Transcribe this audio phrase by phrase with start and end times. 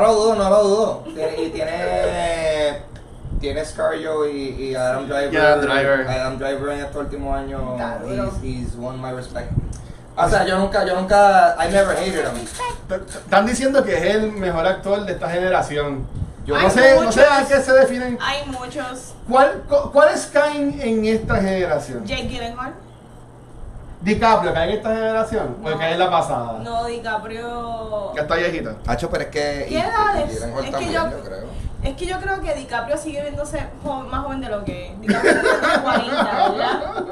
[0.00, 1.04] No lo dudo, no lo dudo.
[1.14, 2.90] Tiene- Y tiene.
[3.40, 5.32] Tiene Scarjo y, y Adam Driver.
[5.32, 6.08] Y Adam Driver.
[6.08, 7.62] Adam Driver en estos últimos años.
[8.06, 9.50] He's, he's won my respect.
[10.16, 11.56] O sea, yo nunca, yo nunca.
[11.58, 12.46] I never hated him.
[13.06, 16.06] Están diciendo que es el mejor actor de esta generación.
[16.44, 18.18] Yo Hay no sé, no sé a qué se definen.
[18.20, 19.14] Hay muchos.
[19.28, 22.04] ¿Cuál, cu- ¿Cuáles caen en esta generación?
[22.04, 22.74] Jake Gyllenhaal.
[24.02, 25.78] DiCaprio cae en esta generación o No.
[25.78, 26.58] cae en la pasada.
[26.64, 28.12] No, DiCaprio.
[28.14, 28.74] Que está viejita.
[28.86, 29.66] Hacho, pero es que.
[29.68, 30.30] ¿Qué edades?
[30.40, 31.60] Gyllenhaal Es que también, yo- yo creo.
[31.82, 35.00] Es que yo creo que DiCaprio sigue viéndose jo- más joven de lo que es.
[35.00, 37.04] DiCaprio tiene 40, ¿verdad?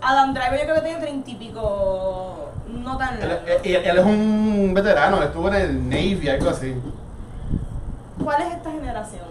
[0.00, 2.50] Adam Driver yo creo que tiene 30 y pico.
[2.68, 3.46] No tan Él, largo.
[3.64, 6.74] él- él es un veterano, él estuvo en el Navy, algo así.
[8.22, 9.24] ¿Cuál es esta generación?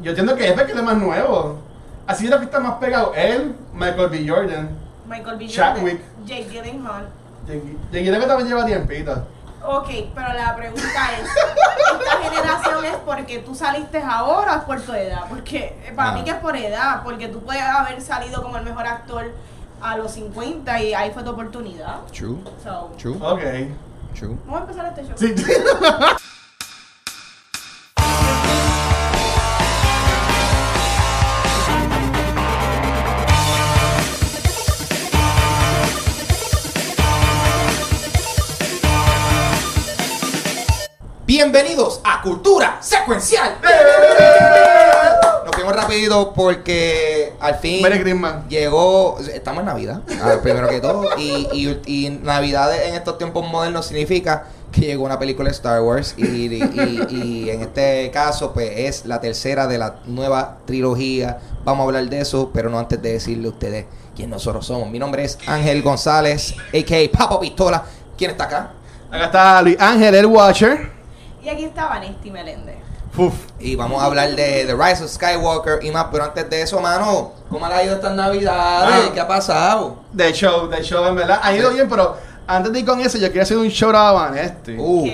[0.00, 1.58] Yo entiendo que es porque él es más nuevo.
[2.06, 3.12] Así es lo que está más pegado.
[3.14, 4.26] Él, Michael B.
[4.28, 4.70] Jordan.
[5.06, 5.46] Michael B.
[5.46, 6.00] Chadwick.
[6.24, 7.08] Jake Gyllenhaal.
[7.46, 9.26] Creo que también lleva tiempito.
[9.64, 10.82] Ok, pero la pregunta
[11.20, 15.22] es, ¿esta generación es porque tú saliste ahora o es por tu edad?
[15.28, 16.14] Porque eh, para Ah.
[16.14, 19.30] mí que es por edad, porque tú puedes haber salido como el mejor actor
[19.80, 22.00] a los 50 y ahí fue tu oportunidad.
[22.12, 23.40] True, So, true, Ok.
[24.18, 24.36] true.
[24.46, 25.14] vamos a empezar este show.
[25.16, 25.34] Sí.
[41.46, 43.56] Bienvenidos a Cultura Secuencial.
[45.44, 48.46] Nos fuimos rapidito porque al fin Merry Christmas.
[48.48, 50.02] llegó, estamos en Navidad,
[50.40, 55.18] primero que todo, y, y, y Navidad en estos tiempos modernos significa que llegó una
[55.18, 59.78] película de Star Wars y, y- y en este caso pues es la tercera de
[59.78, 61.40] la nueva trilogía.
[61.64, 64.88] Vamos a hablar de eso, pero no antes de decirle a ustedes quién nosotros somos.
[64.88, 67.18] Mi nombre es Ángel González, a.k.a.
[67.18, 67.82] Papo Pistola.
[68.16, 68.70] ¿Quién está acá?
[69.10, 71.01] Acá está Luis Ángel, el Watcher.
[71.42, 72.76] Y aquí está Vanesti Meléndez.
[73.16, 73.34] Uf.
[73.58, 76.80] Y vamos a hablar de The Rise of Skywalker y más, pero antes de eso,
[76.80, 78.90] mano, ¿cómo le ha ido estas navidades?
[78.90, 79.12] Mano.
[79.12, 79.96] ¿Qué ha pasado?
[80.12, 81.40] De show, de show, en verdad.
[81.42, 82.16] Ha ido bien, pero
[82.46, 84.76] antes de ir con eso, yo quiero hacer un shout out a Vanesti.
[84.78, 85.10] Uh.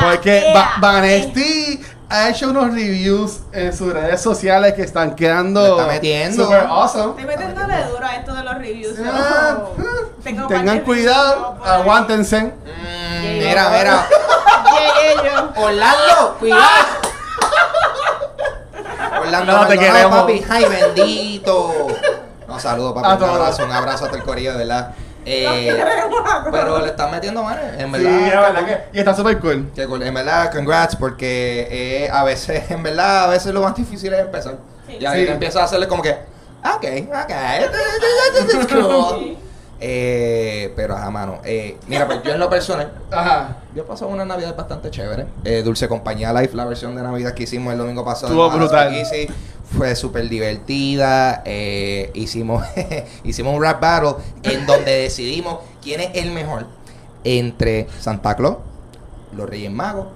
[0.00, 0.80] Porque Ea, Va- ea.
[0.80, 6.44] Vanesti ha hecho unos reviews en sus redes sociales que están Le quedando está metiendo.
[6.44, 7.10] super awesome.
[7.20, 8.98] Estoy metiéndole duro a esto de los reviews.
[8.98, 9.10] ¿no?
[9.12, 9.58] Ah,
[10.22, 12.42] Tengo Tengan cuidado, aguántense.
[12.42, 14.06] Mm, mira, mira.
[14.70, 15.39] Llegué yo.
[15.62, 16.62] Orlando, cuidado.
[19.20, 20.20] Orlando, No, te queremos.
[20.20, 20.44] papi.
[20.48, 21.86] Ay, bendito.
[22.48, 23.08] No, saludo, papi.
[23.08, 23.34] A un todos.
[23.36, 24.94] abrazo, un abrazo hasta el corillo, de verdad.
[25.26, 25.84] Eh,
[26.50, 28.26] pero le están metiendo mano, en Sí, verdad.
[28.26, 28.96] es verdad que.
[28.96, 29.70] Y está super cool.
[29.74, 30.02] Que cool.
[30.02, 34.20] En verdad, congrats, porque eh, a veces, en verdad, a veces lo más difícil es
[34.20, 34.54] empezar.
[34.86, 34.96] Sí.
[34.98, 35.30] Y ahí Sí.
[35.32, 37.32] empiezas a hacerle como que, ok, ok,
[38.34, 39.36] this is cool.
[39.80, 41.38] Eh, pero ajá, mano.
[41.44, 43.56] Eh, mira, pues yo en lo personal, Ajá.
[43.74, 45.26] yo he pasado una Navidad bastante chévere.
[45.44, 48.28] Eh, Dulce Compañía Live, la versión de Navidad que hicimos el domingo pasado.
[48.28, 48.94] Estuvo brutal.
[49.76, 51.42] Fue súper divertida.
[51.46, 52.64] Eh, hicimos,
[53.24, 56.66] hicimos un rap battle en donde decidimos quién es el mejor
[57.24, 58.56] entre Santa Claus,
[59.34, 60.08] los Reyes Magos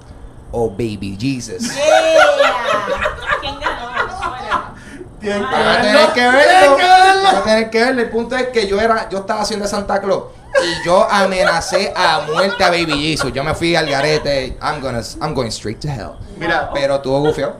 [0.51, 1.63] o Baby Jesus.
[1.63, 1.83] Yeah.
[3.41, 3.85] ¿Quién ganó?
[5.25, 5.81] Tienen que verlo.
[5.81, 6.77] tener que verlo.
[6.77, 7.23] que verlo.
[7.25, 8.03] Van a tener que verlo.
[8.03, 10.25] El punto es que yo era, yo estaba haciendo Santa Claus
[10.63, 13.33] y yo amenacé a muerte a Baby Jesus.
[13.33, 14.57] Yo me fui al garete.
[14.63, 16.13] I'm gonna, I'm going straight to hell.
[16.39, 17.53] Mira, Pero tuvo gufio.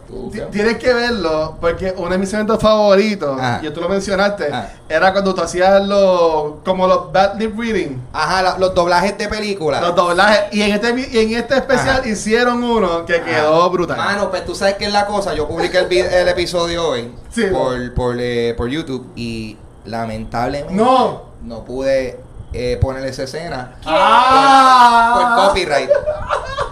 [0.51, 3.61] Tienes que verlo porque uno de mis eventos favoritos, Ah.
[3.63, 4.51] y tú lo mencionaste,
[4.89, 9.29] era cuando tú hacías los como los bad lip reading, Ajá, la- los doblajes de
[9.29, 9.81] películas.
[9.81, 10.53] los doblajes.
[10.53, 12.09] Y en este y en este especial Ajá.
[12.09, 13.25] hicieron uno que Ajá.
[13.25, 13.97] quedó brutal.
[13.97, 15.35] Mano, pues tú sabes qué es la cosa.
[15.35, 17.45] Yo publiqué el, el episodio hoy Sí.
[17.53, 21.23] por, por, eh, por YouTube y lamentablemente No.
[21.45, 22.19] no pude
[22.55, 25.37] eh, poner esa escena ¡Ah!
[25.37, 25.91] por copyright.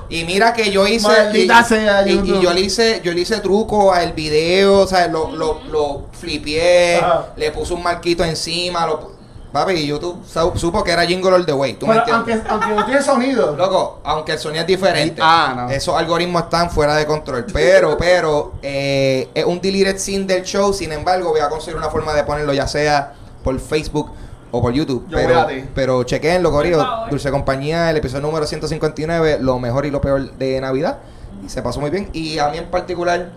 [0.09, 1.09] Y mira que yo hice.
[1.09, 4.87] Maldita y, sea, y- y yo le hice, yo le hice truco al video, o
[4.87, 7.26] sea, lo, lo, lo flipié, Ajá.
[7.37, 9.09] le puse un marquito encima, lo pu-
[9.53, 11.75] papi, y YouTube su- supo que era Jingle All the Way.
[11.75, 12.44] ¿tú me Pero entiendes?
[12.50, 13.56] aunque, aunque no tiene sonido.
[13.56, 15.70] Loco, aunque el sonido es diferente, Ah, no.
[15.70, 17.47] esos algoritmos están fuera de control.
[17.50, 20.75] Pero, pero, eh, es un deleted scene del show.
[20.75, 24.11] Sin embargo, voy a conseguir una forma de ponerlo, ya sea por Facebook
[24.52, 25.06] o por YouTube.
[25.08, 25.64] Yo voy pero, a ti.
[25.75, 27.10] pero chequenlo, favor.
[27.10, 30.99] Dulce Compañía, el episodio número 159, lo mejor y lo peor de Navidad.
[31.44, 32.10] Y se pasó muy bien.
[32.12, 33.31] Y a mí en particular,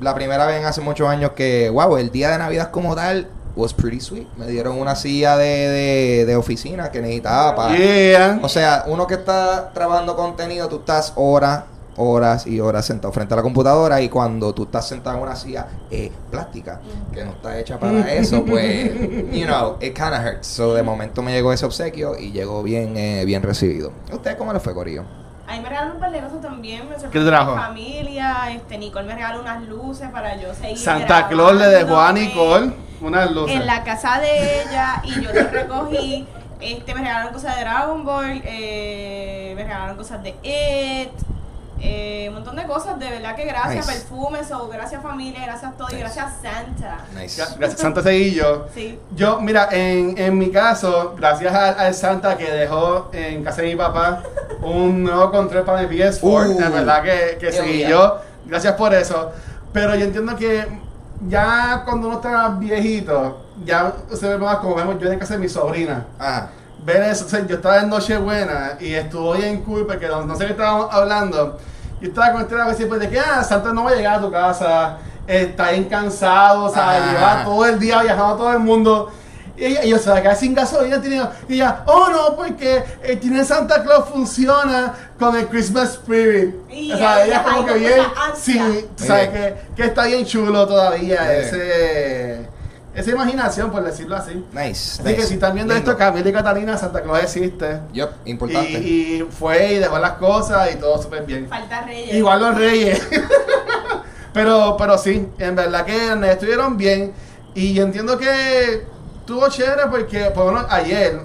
[0.00, 3.28] la primera vez en hace muchos años que, wow, el día de Navidad como tal
[3.56, 4.26] was pretty sweet.
[4.36, 7.76] Me dieron una silla de, de, de oficina que necesitaba para.
[7.76, 8.40] Yeah.
[8.42, 11.64] O sea, uno que está trabajando contenido, tú estás horas,
[11.96, 15.36] horas y horas sentado frente a la computadora y cuando tú estás sentado en una
[15.36, 16.80] silla eh, plástica
[17.12, 18.92] que no está hecha para eso, pues,
[19.32, 20.46] you know, it kind of hurts.
[20.46, 23.92] So, de momento me llegó ese obsequio y llegó bien, eh, bien recibido.
[24.10, 25.04] ¿A ustedes cómo les fue, Corillo?
[25.46, 26.88] A mí me regalaron un par de cosas también.
[26.88, 27.52] Me ¿Qué trajo?
[27.54, 28.50] mi familia.
[28.50, 32.72] Este, Nicole me regaló unas luces para yo seguir Santa Claus le dejó a Nicole
[33.00, 33.56] unas luces.
[33.56, 36.26] En la casa de ella y yo lo recogí.
[36.60, 41.10] Este, me regalaron cosas de Dragon Ball, eh, me regalaron cosas de It,
[41.80, 43.98] eh, un montón de cosas, de verdad que gracias, Nice.
[44.00, 46.04] perfumes, o gracias familia, gracias todo y Nice.
[46.04, 46.98] gracias Santa.
[47.14, 47.42] Nice.
[47.42, 48.68] Gra- Gracias Santa Seguillo.
[48.74, 48.98] Sí.
[49.14, 53.68] Yo, mira, en, en mi caso, gracias al, al Santa que dejó en casa de
[53.68, 54.22] mi papá
[54.62, 56.22] un nuevo control para mi PS4,
[56.56, 58.18] Uh, la verdad que, que yo.
[58.46, 59.32] Gracias por eso.
[59.72, 60.66] Pero yo entiendo que
[61.28, 65.40] ya cuando uno está viejito, ya se ve más como vemos yo en casa de
[65.40, 66.06] mi sobrina.
[66.18, 66.50] Ajá.
[66.84, 70.36] Ver eso, o sea, yo estaba en Nochebuena y estuvo bien cool porque no, no
[70.36, 71.58] sé qué estábamos hablando.
[72.00, 74.20] Yo estaba con este lado siempre de que, ah, Santa no va a llegar a
[74.20, 78.58] tu casa, está bien cansado, o sea, lleva todo el día viajando a todo el
[78.58, 79.10] mundo.
[79.56, 81.00] Y ella, y yo se va a quedar sin gasolina.
[81.00, 86.54] Tenía, y ella, oh no, porque eh, tiene Santa Claus funciona con el Christmas Spirit.
[86.68, 88.00] Y o sea, ella ella como que bien,
[88.34, 88.60] sí,
[88.96, 92.48] sabes Muy que, que está bien chulo todavía ese,
[92.94, 94.44] esa imaginación, por decirlo así.
[94.52, 95.02] Nice.
[95.02, 95.90] Así que si están viendo Lindo.
[95.90, 97.80] esto, Camila y Catalina, Santa Claus existe.
[97.92, 98.70] Yup, Y, importante.
[98.70, 101.48] y fue y dejó las cosas y todo súper bien.
[101.48, 102.14] Falta Reyes.
[102.14, 103.06] Igual los reyes.
[104.32, 107.12] pero, pero sí, en verdad que estuvieron bien.
[107.54, 108.84] Y entiendo que
[109.20, 111.20] estuvo chévere porque, por lo menos ayer,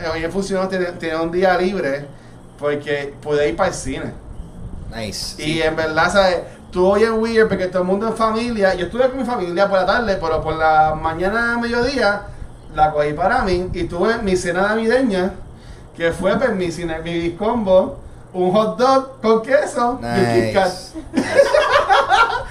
[0.00, 2.06] eh, ayer funcionó, tenía, tenía un día libre
[2.58, 4.12] porque pude ir para el cine.
[4.94, 5.40] Nice.
[5.42, 6.38] Y en verdad, ¿sabes?
[6.70, 8.74] Estuvo bien weird porque todo el mundo en familia.
[8.76, 12.22] Yo estuve con mi familia por la tarde, pero por la mañana, mediodía,
[12.76, 15.32] la cogí para mí y tuve mi cena navideña,
[15.96, 17.98] que fue pues, mi, cine, mi biscombo,
[18.32, 20.72] un hot dog con queso y un Kit Kat.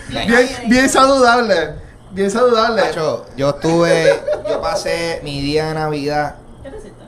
[0.10, 0.26] Nice.
[0.28, 1.76] Bien, bien saludable.
[2.12, 2.82] Bien saludable.
[2.82, 6.99] Macho, yo estuve, yo pasé mi día de Navidad ¿Qué te hiciste?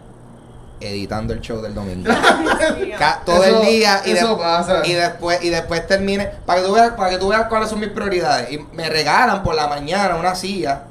[0.82, 2.12] Editando el show del domingo.
[3.26, 4.82] Todo Eso- el día y, eso de- pasa.
[4.86, 7.80] y después y después termine para que tú veas para que tú veas cuáles son
[7.80, 8.52] mis prioridades.
[8.52, 10.84] Y me regalan por la mañana una silla.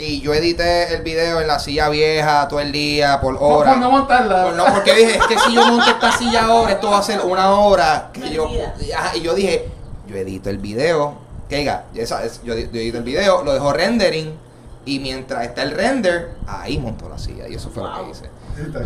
[0.00, 3.70] Y yo edité el video en la silla vieja todo el día por Por- hora
[3.72, 4.44] por no montarla.
[4.44, 7.02] Por no, porque dije es que si yo monto esta silla ahora esto va a
[7.02, 8.48] ser una hora que yo.
[8.96, 9.68] Ajá, y yo dije
[10.06, 11.14] yo edito el video
[11.48, 14.38] que diga esa es- yo, yo edito el video lo dejo rendering
[14.84, 18.30] y mientras está el render ahí monto la silla y eso fue lo que hice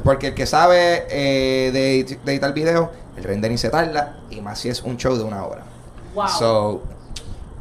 [0.04, 4.58] porque el que sabe eh, de, de editar video, el rendering se tarda y más
[4.58, 5.62] si es un show de una hora.
[6.14, 6.28] Wow.
[6.28, 6.82] So,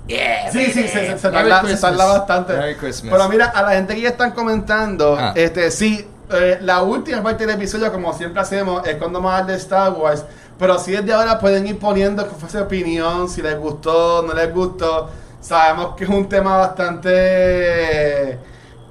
[0.07, 0.51] yeah.
[0.51, 1.81] Sí, sí, se, se, tarda, se Christmas.
[1.81, 2.53] tarda bastante.
[2.53, 3.11] Merry Christmas.
[3.13, 5.33] Pero mira, a la gente que ya están comentando, Ah.
[5.35, 9.37] este sí, eh, la última parte del episodio, como siempre hacemos, es cuando vamos a
[9.39, 10.23] hablar de Star Wars.
[10.57, 14.33] Pero si desde ahora pueden ir poniendo que fue su opinión, si les gustó, no
[14.33, 15.09] les gustó.
[15.41, 18.37] Sabemos que es un tema bastante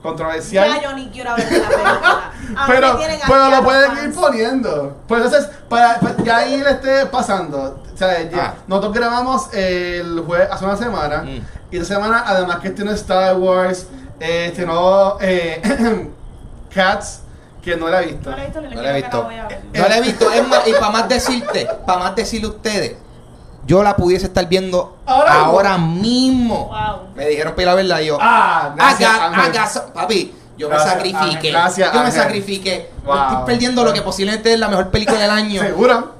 [0.03, 0.69] controversial.
[0.69, 2.33] Ya yo ni quiero hablar de la película.
[2.57, 4.05] A mí Pero, pero lo pueden fans.
[4.05, 4.97] ir poniendo.
[5.07, 7.83] Pues entonces, para, para ya ahí le esté pasando.
[7.93, 8.55] O sea, ya- Ah.
[8.67, 11.19] nosotros grabamos el jueves hace una semana.
[11.23, 11.41] Mm.
[11.71, 13.87] Y esta semana, además que tiene Star Wars,
[14.19, 15.61] eh, nuevo eh,
[16.75, 17.21] Cats,
[17.63, 18.31] que no la he visto.
[18.31, 19.23] No la he visto No la he visto.
[19.75, 20.39] No la he.
[20.39, 22.97] Es más, y para más decirte, para más decirle a ustedes,
[23.71, 26.67] yo la pudiese estar viendo Ahora ahora, mismo.
[26.67, 27.15] Wow.
[27.15, 28.19] Me dijeron para ir a verla y yo.
[28.21, 31.51] Ah, gracias, papi, yo Gracias, me sacrifiqué.
[31.53, 32.23] Gracias, yo me Ángel.
[32.23, 32.91] sacrifiqué.
[33.05, 33.15] Wow.
[33.15, 35.61] No estoy perdiendo lo que posiblemente es la mejor película del año.
[35.63, 36.15] ¿Seguro?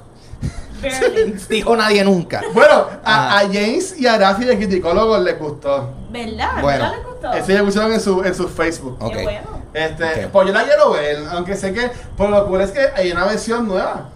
[0.81, 1.33] Barely.
[1.49, 2.41] Dijo nadie nunca.
[2.53, 3.39] Bueno, a, Ah.
[3.39, 5.91] a James y a Rafi de Criticólogos les gustó.
[6.09, 6.49] ¿Verdad?
[6.61, 6.83] Bueno.
[6.85, 7.33] ¿Verdad le gustó?
[7.33, 8.97] Eso ya pusieron en su, en su Facebook.
[9.01, 9.11] Ok.
[9.13, 9.61] Qué bueno.
[9.73, 10.27] Este.
[10.31, 13.25] Pues yo la quiero ver, aunque sé que por lo cool es que hay una
[13.25, 14.09] versión nueva.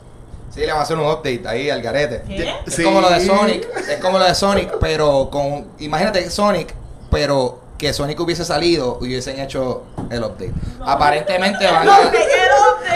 [0.56, 2.24] Sí, le va a hacer un update ahí al garete.
[2.28, 2.50] ¿Qué?
[2.66, 2.84] Es Sí.
[2.84, 6.74] como lo de Sonic, es como lo de Sonic, pero con imagínate Sonic,
[7.12, 10.54] pero que Sonic hubiese salido y hubiesen hecho el update.
[10.80, 10.90] No.
[10.90, 11.98] Aparentemente van a.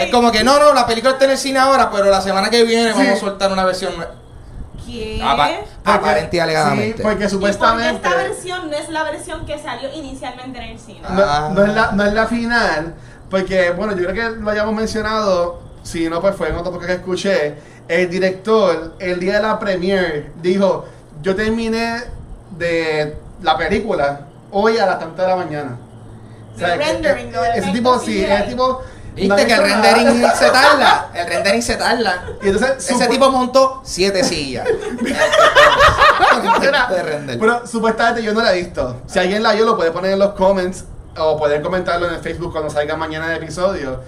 [0.00, 2.48] Es como que no, no, la película está en el cine ahora, pero la semana
[2.48, 2.98] que viene Sí.
[2.98, 3.92] vamos a soltar una versión
[4.86, 5.20] ¿Qué?
[5.22, 5.50] apa-
[5.84, 6.96] aparente y alegadamente.
[6.96, 10.58] Sí, porque ¿Y por qué supuestamente esta versión no es la versión que salió inicialmente
[10.58, 11.00] en el cine?
[11.04, 11.50] Ah.
[11.52, 12.94] no, no es la, no es la final,
[13.28, 16.88] porque bueno, yo creo que lo hayamos mencionado, si no pues fue en otro podcast
[16.90, 17.54] que escuché,
[17.88, 20.86] el director el día de la premiere dijo,
[21.22, 22.02] yo terminé
[22.56, 24.20] de la película
[24.50, 25.78] hoy a las tantas de la mañana.
[26.58, 28.82] El que- rendering, del ese tipo, sí, ese tipo...
[29.12, 29.92] Viste que el hecho nada.
[29.94, 32.24] rendering se tarda, el rendering se tarda.
[32.42, 34.68] Y entonces, Ese tipo montó siete sillas.
[37.38, 39.02] Pero supuestamente yo no la he visto.
[39.06, 40.84] Si alguien la vio, lo puede poner en los comments
[41.16, 44.00] o pueden comentarlo en el Facebook cuando salga mañana el episodio.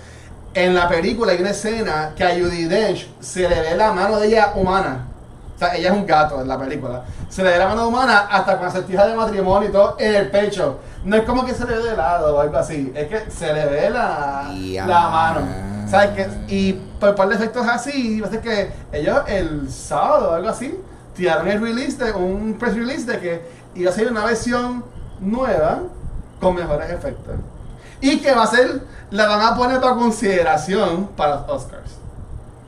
[0.54, 4.18] En la película hay una escena que a Judy Dench se le ve la mano
[4.20, 5.06] de ella humana.
[5.54, 7.04] O sea, ella es un gato en la película.
[7.30, 10.14] Se le ve la mano humana hasta con la certija de matrimonio y todo en
[10.14, 10.80] el pecho.
[11.04, 12.92] No es como que se le ve de lado o algo así.
[12.94, 14.52] Es que se le ve la,
[14.86, 15.40] la mano.
[15.88, 16.28] ¿Sabes qué?
[16.48, 20.78] Y por par de efectos así, parece que ellos el sábado o algo así
[21.14, 23.42] tiraron el release de un press release de que
[23.74, 24.84] iba a ser una versión
[25.20, 25.80] nueva
[26.40, 27.36] con mejores efectos.
[28.02, 31.92] Y que va a ser, la van a poner para consideración para los Oscars.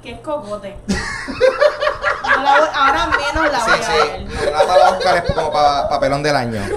[0.03, 0.77] Que es cocote.
[0.87, 3.93] No la voy- ahora menos la Sí, voy a sí.
[3.93, 4.21] ver.
[4.27, 6.61] Nominada para los Oscar es como para papelón del año.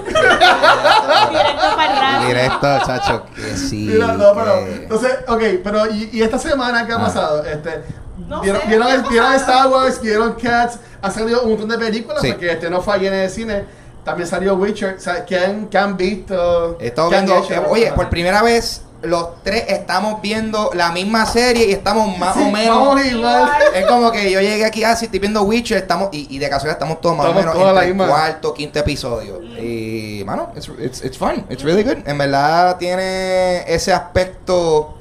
[1.30, 2.26] Directo para el radio.
[2.28, 3.26] Directo, chacho.
[3.34, 3.88] Que sí.
[3.92, 7.00] Mira, no, pero, que- entonces, ok, pero ¿y, y esta semana qué ha Ah.
[7.04, 7.44] pasado?
[7.44, 7.84] Este,
[8.28, 9.52] No ¿Vieron, sé, vieron, ¿qué ha vieron pasado?
[9.54, 10.00] Star Wars?
[10.00, 10.78] ¿Vieron Cats?
[11.00, 12.30] Han salido un montón de películas Sí.
[12.32, 13.64] porque este no fue ayer en el cine.
[14.08, 14.94] También salió Witcher.
[14.96, 16.76] O sea, ¿qué han, qué han visto?
[16.80, 17.54] He estado ¿Qué han viendo, hecho?
[17.54, 22.34] eh, oye, por primera vez los tres estamos viendo la misma serie y estamos más
[22.34, 23.04] Sí, o menos.
[23.06, 23.48] igual.
[23.72, 26.78] Es como que yo llegué aquí así, estoy viendo Witcher, estamos, y, y de casualidad
[26.78, 29.40] estamos todos más Estamos o menos entre el cuarto, quinto episodio.
[29.42, 31.98] Y, mano, it's, it's, it's fun, it's really good.
[32.06, 34.94] En verdad tiene ese aspecto,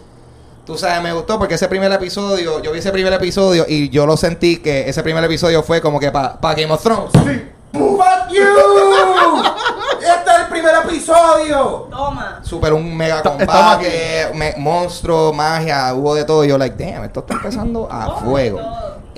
[0.63, 4.05] tú sabes, me gustó porque ese primer episodio, yo vi ese primer episodio y yo
[4.05, 7.09] lo sentí que ese primer episodio fue como que para Game of Thrones.
[7.25, 7.41] Sí.
[7.73, 8.43] ¡Fuck you!
[9.99, 11.87] ¡Este es el primer episodio!
[11.89, 12.39] Toma.
[12.43, 16.43] Super un mega combate, me- monstruo, magia, hubo de todo.
[16.45, 18.59] Y yo, like, damn, esto está empezando a Oh, fuego.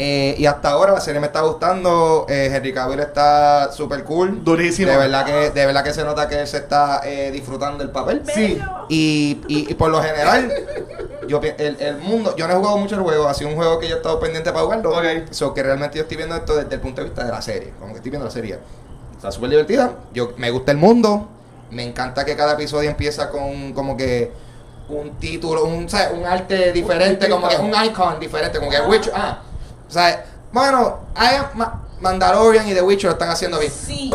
[0.01, 2.25] Eh, y hasta ahora la serie me está gustando.
[2.29, 4.45] Eh, Henry Cavill está super cool.
[4.45, 4.89] Durísimo.
[4.89, 7.89] De verdad que, de verdad que se nota que él se está eh, disfrutando del
[7.91, 8.23] papel.
[8.33, 8.57] Sí.
[8.87, 10.53] Y, y, y por lo general,
[11.27, 13.77] yo el, el mundo, yo no he jugado mucho el juego, ha sido un juego
[13.77, 14.97] que yo he estado pendiente para jugarlo.
[14.97, 15.31] Ok.
[15.31, 17.73] So que realmente yo estoy viendo esto desde el punto de vista de la serie.
[17.77, 18.57] Como que estoy viendo la serie.
[19.17, 19.95] Está súper divertida.
[20.13, 21.27] Yo me gusta el mundo.
[21.71, 24.31] Me encanta que cada episodio empieza con como que
[24.87, 26.17] un título, un, ¿sabes?
[26.17, 29.13] un arte diferente, Un como que un icon diferente, como que Witcher.
[29.13, 29.39] Ah,
[29.89, 34.09] o sea, bueno, I am Ma- Mandalorian y The Witcher lo están haciendo bien Sí.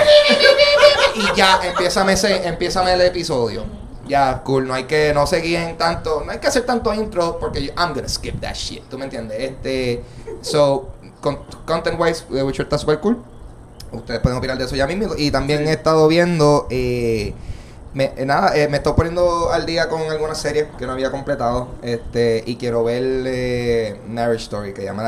[1.14, 3.64] y ya empieza el episodio.
[4.06, 7.38] Ya, cool, no hay que, no se guíen tanto, no hay que hacer tanto intro
[7.38, 9.38] porque yo, I'm gonna skip that shit, ¿tú me entiendes?
[9.40, 10.04] Este,
[10.42, 10.90] so,
[11.22, 13.22] con, content wise, The Witcher está super cool.
[13.92, 15.14] Ustedes pueden opinar de eso ya mismo.
[15.16, 17.32] Y también he estado viendo, eh,
[17.94, 21.10] me, eh, nada, eh, me estoy poniendo al día con algunas series que no había
[21.10, 21.68] completado.
[21.80, 25.02] Este, y quiero ver eh, Marriage Story, que la, me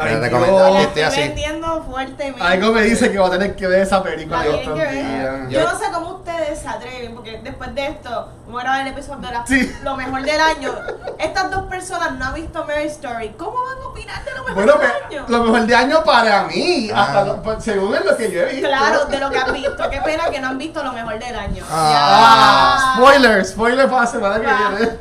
[0.00, 1.20] Ay, estoy así.
[1.20, 2.42] vendiendo fuertemente.
[2.42, 4.44] Algo me dice que va a tener que ver esa película.
[4.44, 5.48] La yo.
[5.48, 8.88] Yo no sé cómo ustedes se atreven, porque después de esto, vamos a grabar el
[8.88, 9.76] episodio de la- Sí.
[9.82, 10.72] lo mejor del año.
[11.18, 13.30] Estas dos personas no han visto Mary Story.
[13.38, 15.24] ¿Cómo van a opinar de lo mejor Bueno, del año?
[15.28, 17.02] lo mejor de año para mí, Ah.
[17.02, 18.68] hasta lo- pues, según es lo que yo he visto.
[18.68, 19.90] Claro, de lo que han visto.
[19.90, 21.64] Qué pena que no han visto lo mejor del año.
[21.70, 22.96] Ah, Ya.
[22.96, 24.70] spoiler, spoiler para la semana que Ah.
[24.76, 24.98] viene.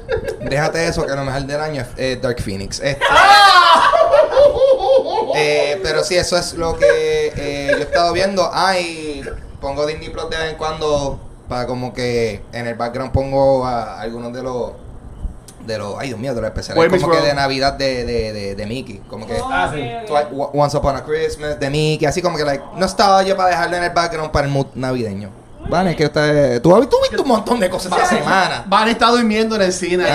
[0.50, 2.80] Déjate eso, que lo mejor del año es eh, Dark Phoenix.
[2.80, 3.04] Este,
[5.36, 6.86] Eh, pero sí, eso es lo que
[7.36, 8.50] eh, yo he estado viendo.
[8.52, 9.22] Ah, y
[9.62, 14.00] pongo Disney Plus de vez en cuando para como que en el background pongo a
[14.02, 14.72] algunos de los
[15.66, 17.26] de los, ay Dios mío, de los especiales como que World.
[17.28, 19.82] de Navidad de, de, de, de Mickey, como que Oh, Ah, sí.
[20.54, 23.76] Once Upon a Christmas de Mickey, así como que like, no estaba yo para dejarlo
[23.76, 25.30] en el background para el mood navideño.
[25.70, 28.64] Vale, que usted, tú, has- tú viste un montón de cosas esta semana.
[28.68, 30.06] Van a estar durmiendo en el cine.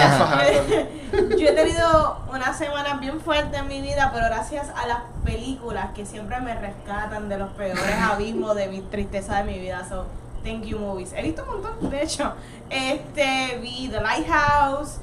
[1.12, 5.88] Yo he tenido una semana bien fuerte en mi vida, pero gracias a las películas
[5.94, 9.86] que siempre me rescatan de los peores abismos de mi tristeza de mi vida.
[9.88, 10.06] So,
[10.44, 11.12] thank you movies.
[11.12, 12.32] He visto un montón, de hecho.
[12.70, 14.96] Este, vi The Lighthouse,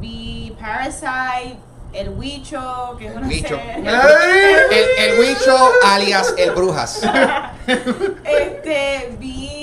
[0.00, 1.56] vi Parasite,
[1.94, 3.48] El Huicho, que es una Huicho.
[3.56, 3.78] serie-
[4.70, 5.56] El, el Wicho
[5.86, 7.00] alias el Brujas.
[8.24, 9.53] Este, vi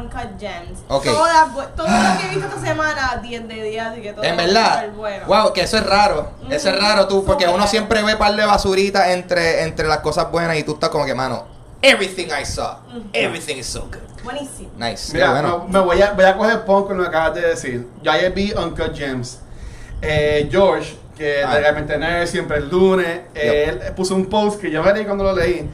[0.00, 0.80] Uncut Gems.
[0.88, 1.04] Ok.
[1.04, 4.24] Todas bu- todo lo que he visto esta semana, 10 de 10, así que todo
[4.24, 5.26] En verdad, bueno.
[5.26, 6.32] wow, que eso es raro.
[6.50, 10.30] Eso es raro tú, porque uno siempre ve par de basuritas entre, entre las cosas
[10.30, 11.44] buenas y tú estás como que, mano,
[11.82, 12.76] everything I saw,
[13.12, 14.24] everything is so good.
[14.24, 14.70] Buenísimo.
[14.76, 15.12] Nice.
[15.14, 15.64] Mira, bueno.
[15.66, 17.88] me, me voy, a, voy a coger pon con lo que acabas de decir.
[18.02, 19.38] Yo ayer vi Uncut Gems.
[20.02, 21.54] Eh, George, que Ah.
[21.58, 25.34] Realmente Nerd, siempre el lunes, él puso un post que yo me leí cuando lo
[25.34, 25.68] leí.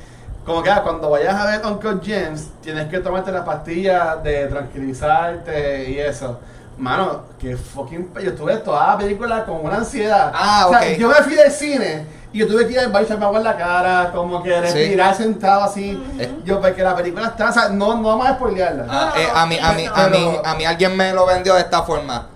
[0.47, 4.47] Como que ah, cuando vayas a ver Uncut Gems, tienes que tomarte la pastilla de
[4.47, 6.39] tranquilizarte y eso.
[6.79, 8.13] Mano, que fucking.
[8.23, 10.31] Yo estuve toda la película con una ansiedad.
[10.33, 10.99] Ah, O sea, ok.
[10.99, 13.57] yo me fui del cine y yo tuve que ir al baño, agua en la
[13.57, 16.01] cara, como que respirar sentado así.
[16.19, 16.31] Eh.
[16.45, 17.49] Yo, porque la película está.
[17.49, 18.87] O sea, no, no vamos a spoilearla.
[18.89, 21.61] Ah, eh, a, mí, a, mí, a, mí, a mí alguien me lo vendió de
[21.61, 22.29] esta forma.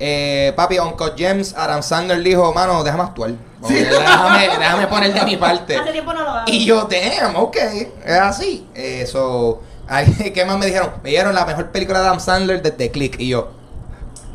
[0.00, 3.30] Eh, papi, Uncle James, Adam Sandler dijo, mano, déjame actuar.
[3.68, 5.76] Déjame, déjame poner de mi parte.
[5.76, 6.44] Hace tiempo no lo hago.
[6.46, 8.66] Y yo, damn, ok, es así.
[8.74, 9.60] Eso,
[10.34, 10.90] ¿qué más me dijeron?
[11.02, 13.18] Me dieron la mejor película de Adam Sandler desde Click.
[13.18, 13.50] Y yo,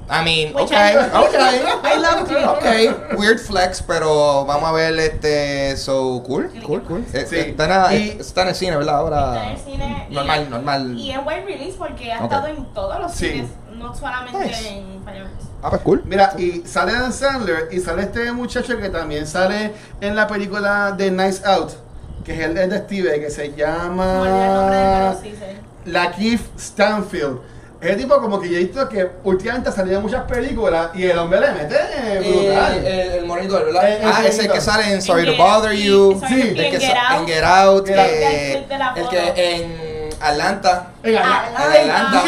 [0.10, 1.34] I mean, Which ok, I- ok,
[1.96, 2.46] I love Click.
[2.46, 7.06] ok, weird flex, pero vamos a ver este, so, cool, cool, cool.
[7.14, 7.38] Eh, Sí.
[7.40, 8.96] Está, en, Y- está en el cine, ¿verdad?
[8.98, 11.00] Ahora, Está en el cine y- normal, normal.
[11.00, 13.30] Y es wide release porque ha estado en todos los Sí.
[13.32, 14.68] cines, no solamente Nice.
[14.70, 15.46] en Fireworks.
[15.64, 16.02] Ah, pues cool.
[16.06, 20.92] Mira, y sale Dan Sandler y sale este muchacho que también sale en la película
[20.92, 21.72] de Nice Out,
[22.26, 25.56] que es el detective que se el llama sí sé.
[25.86, 27.40] Lakeith Stanfield.
[27.82, 30.92] Es el tipo como que yo he visto que últimamente ha salido en muchas películas
[30.96, 31.76] y el hombre le mete
[32.20, 32.74] brutal.
[32.86, 33.90] Eh, el, el morenito, ¿verdad?
[33.90, 36.22] Eh, ah, ese ese que sale en Sorry En to Get- Bother You.
[36.28, 36.42] Sí.
[36.42, 37.20] El en que Get sa- Out.
[37.22, 37.88] en Get Out.
[37.88, 38.08] Get Out.
[38.10, 40.88] eh, El la el que en Atlanta.
[41.04, 41.82] En Ah, Atlanta.
[41.82, 42.22] En Atlanta.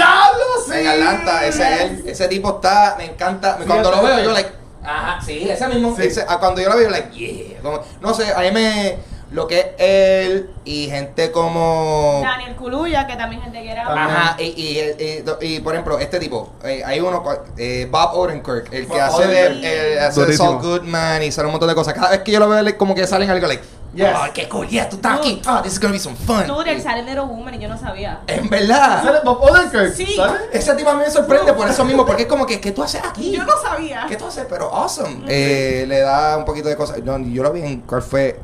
[0.66, 0.80] ¡Diablo, sí!
[0.82, 2.04] En Atlanta, ese es él.
[2.08, 3.58] Ese tipo está, me encanta.
[3.66, 4.50] Cuando lo veo, yo, like,
[4.84, 5.96] ajá, sí, ese mismo.
[5.96, 6.04] Sí.
[6.08, 7.60] Ese- ah, cuando yo lo veo, like, yeah.
[7.62, 8.98] Como- no sé, a mí me.
[9.32, 12.22] Lo que es él y gente como.
[12.24, 13.82] Daniel Kuluya, que también gente que era.
[13.92, 17.24] Ajá, y, y, y- y, por ejemplo, este tipo, eh, hay uno,
[17.58, 21.68] eh, Bob Odenkirk, el que Bob hace de el, hace Goodman y sale un montón
[21.68, 21.96] de cosas.
[21.96, 23.64] Cada vez que yo lo veo, like, como que salen algo, like,
[23.96, 24.14] Yes.
[24.14, 26.46] oh, qué cool, yeah, tú estás aquí, oh, this is gonna be some fun.
[26.46, 28.20] Dude, Y- sale en Little Woman y yo no sabía.
[28.28, 29.94] en verdad, ¿Sale Bob Odenkirk?
[29.96, 30.16] Sí.
[30.18, 30.38] ¿Sale?
[30.52, 32.84] ese tipo a mí me sorprende por eso mismo, porque es como que, ¿qué tú
[32.84, 33.32] haces aquí?
[33.32, 34.06] Yo no sabía.
[34.10, 34.46] ¿Qué tú haces?
[34.50, 35.24] Pero awesome.
[35.30, 37.02] Eh, le da un poquito de cosas.
[37.04, 37.82] No, yo lo vi en.
[37.82, 38.38] ¿Cuál fue?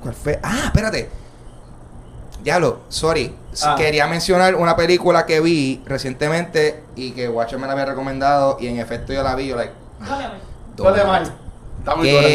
[0.00, 0.38] ¿Cuál fue?
[0.44, 1.10] Ah, espérate.
[2.44, 3.34] Diablo, sorry.
[3.64, 3.74] Ah.
[3.76, 8.68] Quería mencionar una película que vi recientemente y que Watcher me la había recomendado y
[8.68, 9.48] en efecto yo la vi.
[9.48, 9.72] Yo, like,
[10.06, 10.34] Dóneme.
[10.76, 11.34] Dole mal.
[11.80, 12.28] Está muy dura.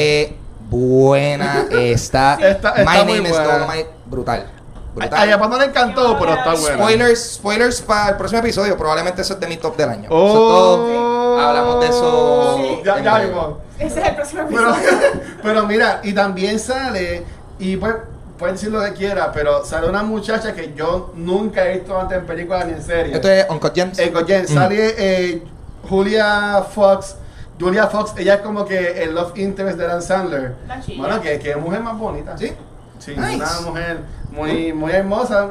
[0.77, 2.33] Buena está.
[2.41, 3.53] Está- está My muy name is buena.
[3.59, 3.89] Dolomite.
[4.07, 4.47] Brutal.
[4.95, 5.19] Brutal.
[5.19, 6.77] A Yapán no le encantó, pero está buena.
[6.77, 8.77] Spoilers, spoilers para el próximo episodio.
[8.77, 10.07] Probablemente eso es de mi top del año.
[10.11, 10.27] Oh.
[10.27, 12.55] Eso todo- hablamos de eso.
[12.57, 12.81] Sí.
[12.85, 13.29] Ya, en ya breve.
[13.29, 13.47] vimos.
[13.79, 14.99] Ese es el próximo Pero, episodio.
[15.43, 17.23] pero mira, y también sale,
[17.59, 17.95] y pues,
[18.37, 22.17] pueden decir lo que quiera, pero sale una muchacha que yo nunca he visto antes
[22.19, 23.15] en películas ni en series.
[23.15, 23.97] Esto es Uncle James.
[23.99, 24.47] En Goyen, Mm.
[24.53, 25.43] sale eh,
[25.89, 27.15] Julia Fox.
[27.59, 30.55] Julia Fox, ella es como que el love interest de Dan Sandler.
[30.67, 30.81] La.
[30.97, 32.37] Bueno, que, que es mujer más bonita.
[32.37, 32.53] ¿Sí?
[32.99, 33.35] Sí, Nice.
[33.35, 33.99] una mujer
[34.31, 35.49] muy, muy hermosa.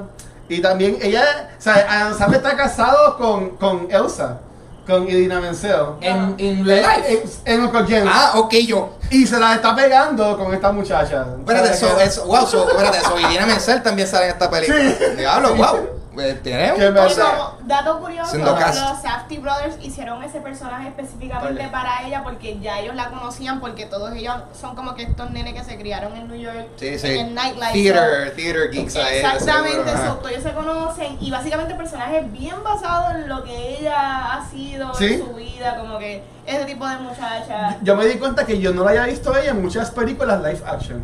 [0.49, 1.23] Y también ella,
[1.59, 4.41] o sea, Adam Sandler está casado con, con Elsa,
[4.87, 5.81] con Idina Menzel.
[6.01, 7.23] En, en real life.
[7.45, 8.11] En, en Uncle James.
[8.13, 8.95] Ah, ok, yo.
[9.11, 11.27] Y se la está pegando con esta muchacha.
[11.39, 14.79] Espérate, eso, eso, wow, so, espérate, eso, Idina Menzel también sale en esta película.
[14.81, 15.17] Sí.
[15.17, 15.89] Diablo, wow.
[16.19, 18.81] Eh, Tiene Qué me- Y como dato curioso, Siendo cast.
[18.81, 21.69] los Safety Brothers hicieron ese personaje específicamente Vale.
[21.73, 25.55] para ella porque ya ellos la conocían porque todos ellos son como que estos nenes
[25.55, 27.07] que se criaron en New York Sí, sí.
[27.19, 27.73] en el nightlife.
[27.73, 29.15] Theater, theater geeks So, ahí.
[29.15, 30.07] de exactamente, ajá.
[30.09, 34.45] so, todos ellos se conocen y básicamente personajes bien basados en lo que ella ha
[34.51, 35.15] sido Sí.
[35.15, 37.79] en su vida, como que ese tipo de muchacha.
[37.83, 40.43] Yo me di cuenta que yo no la había visto a ella en muchas películas
[40.43, 41.03] live action.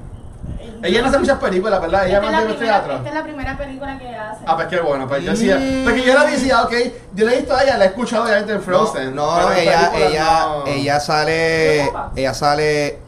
[0.83, 2.07] Ella no hace muchas películas, ¿verdad?
[2.07, 2.97] Ella esta, es más de teatro.
[2.97, 4.45] esta es la primera película que hace.
[4.47, 6.73] Ah, pues qué bueno, pues yo decía, porque yo la decía, ok,
[7.14, 9.14] yo la he visto a ella, la he escuchado obviamente en Frozen.
[9.14, 10.67] No, no, ella, ella, no.
[10.67, 12.99] ella sale, ella sale.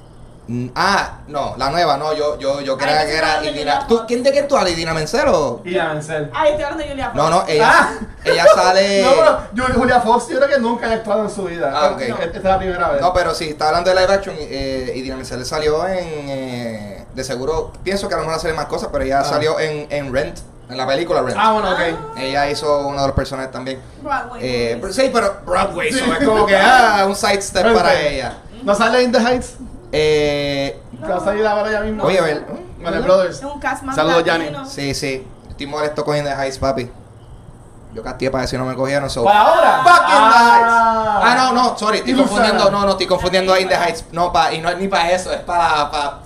[0.49, 3.87] mm, Ah, no, la nueva, no, yo, yo, yo creía Ay, que era Idina.
[3.87, 4.03] ¿Tú.
[4.09, 5.61] ¿Quién de qué tú hablas, Idina Mencero?
[5.65, 6.29] Y a Menzel.
[6.35, 7.31] Ay, estoy hablando de Julia No, Fox.
[7.37, 7.93] no, ella, Ah.
[8.25, 9.03] ella sale.
[9.05, 11.73] No, pero yo- Julia Fox yo creo que nunca ha actuado en su vida.
[11.73, 12.01] Ah, ok.
[12.01, 13.01] Esta es la primera vez.
[13.01, 15.99] No, pero sí, está hablando de live action eh, y Dina Menzel salió en.
[16.29, 19.25] eh, de seguro, pienso que a lo mejor hacer más cosas, pero ella Ah.
[19.25, 21.37] salió en, en Rent, en la película Rent.
[21.39, 21.79] Ah, bueno, ok.
[22.17, 22.21] Ah.
[22.23, 23.81] Ella hizo uno de los personajes también.
[24.03, 24.41] Broadway.
[24.45, 25.99] Eh, pero- sí, pero Broadway, Sí.
[25.99, 27.79] so es como que ah, un sidestep Vente.
[27.81, 28.39] para ella.
[28.63, 29.55] ¿No sale In the Heights?
[29.93, 32.05] Eh, Que va a salir ahora ya mismo.
[32.05, 32.45] Oye, a ver.
[32.83, 33.39] Warner Brothers.
[33.39, 34.25] Es un cast más Saludos.
[34.25, 34.51] Yanni.
[34.69, 35.27] sí, sí.
[35.49, 36.91] Estoy molesto con In the Heights, papi.
[37.93, 39.25] Yo casté para decir no me cogieron, so.
[39.25, 39.83] ¿Para ahora?
[39.83, 41.21] Fucking Ah.
[41.25, 44.05] Ah, no, no, sorry, estoy confundiendo, no, no, estoy confundiendo a In the Heights.
[44.13, 46.19] No, pa, y no es ni para eso, es para, para,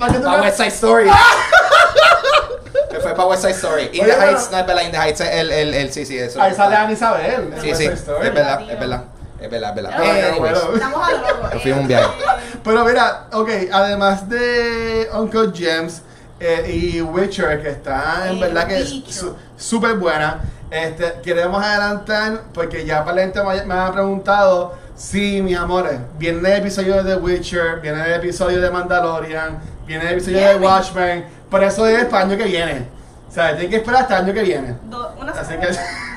[0.00, 1.10] ¿Para West Side Story.
[2.92, 3.90] Me fue para West Side Story.
[3.92, 5.92] In Oye, the Heights, pero- no es verdad, In the Heights es el, el, el,
[5.92, 6.40] sí, sí, eso.
[6.42, 7.54] Ahí sale Anne Isabel.
[7.60, 9.04] Sí, sí, es verdad, es verdad,
[9.40, 9.92] es verdad, es verdad.
[9.94, 10.58] Ah, bueno.
[10.74, 11.48] Estamos a lo loco.
[11.52, 12.08] Nos fuimos en un viaje.
[12.64, 16.02] Pero mira, ok, además de Uncle James
[16.40, 19.24] eh, y Witcher, que está en El verdad que es
[19.56, 25.42] súper buena, este, queremos adelantar, porque ya para la gente me, me ha preguntado, sí,
[25.42, 29.58] mis amores, viene el episodio de The Witcher, viene el episodio de Mandalorian,
[29.90, 30.66] viene el episodio de Viene.
[30.66, 32.86] Watchmen, pero eso es para el año que viene.
[33.28, 34.74] O sea, tienen que esperar hasta el año que viene.
[34.88, 35.68] do- una Así semana.
[35.70, 35.76] que...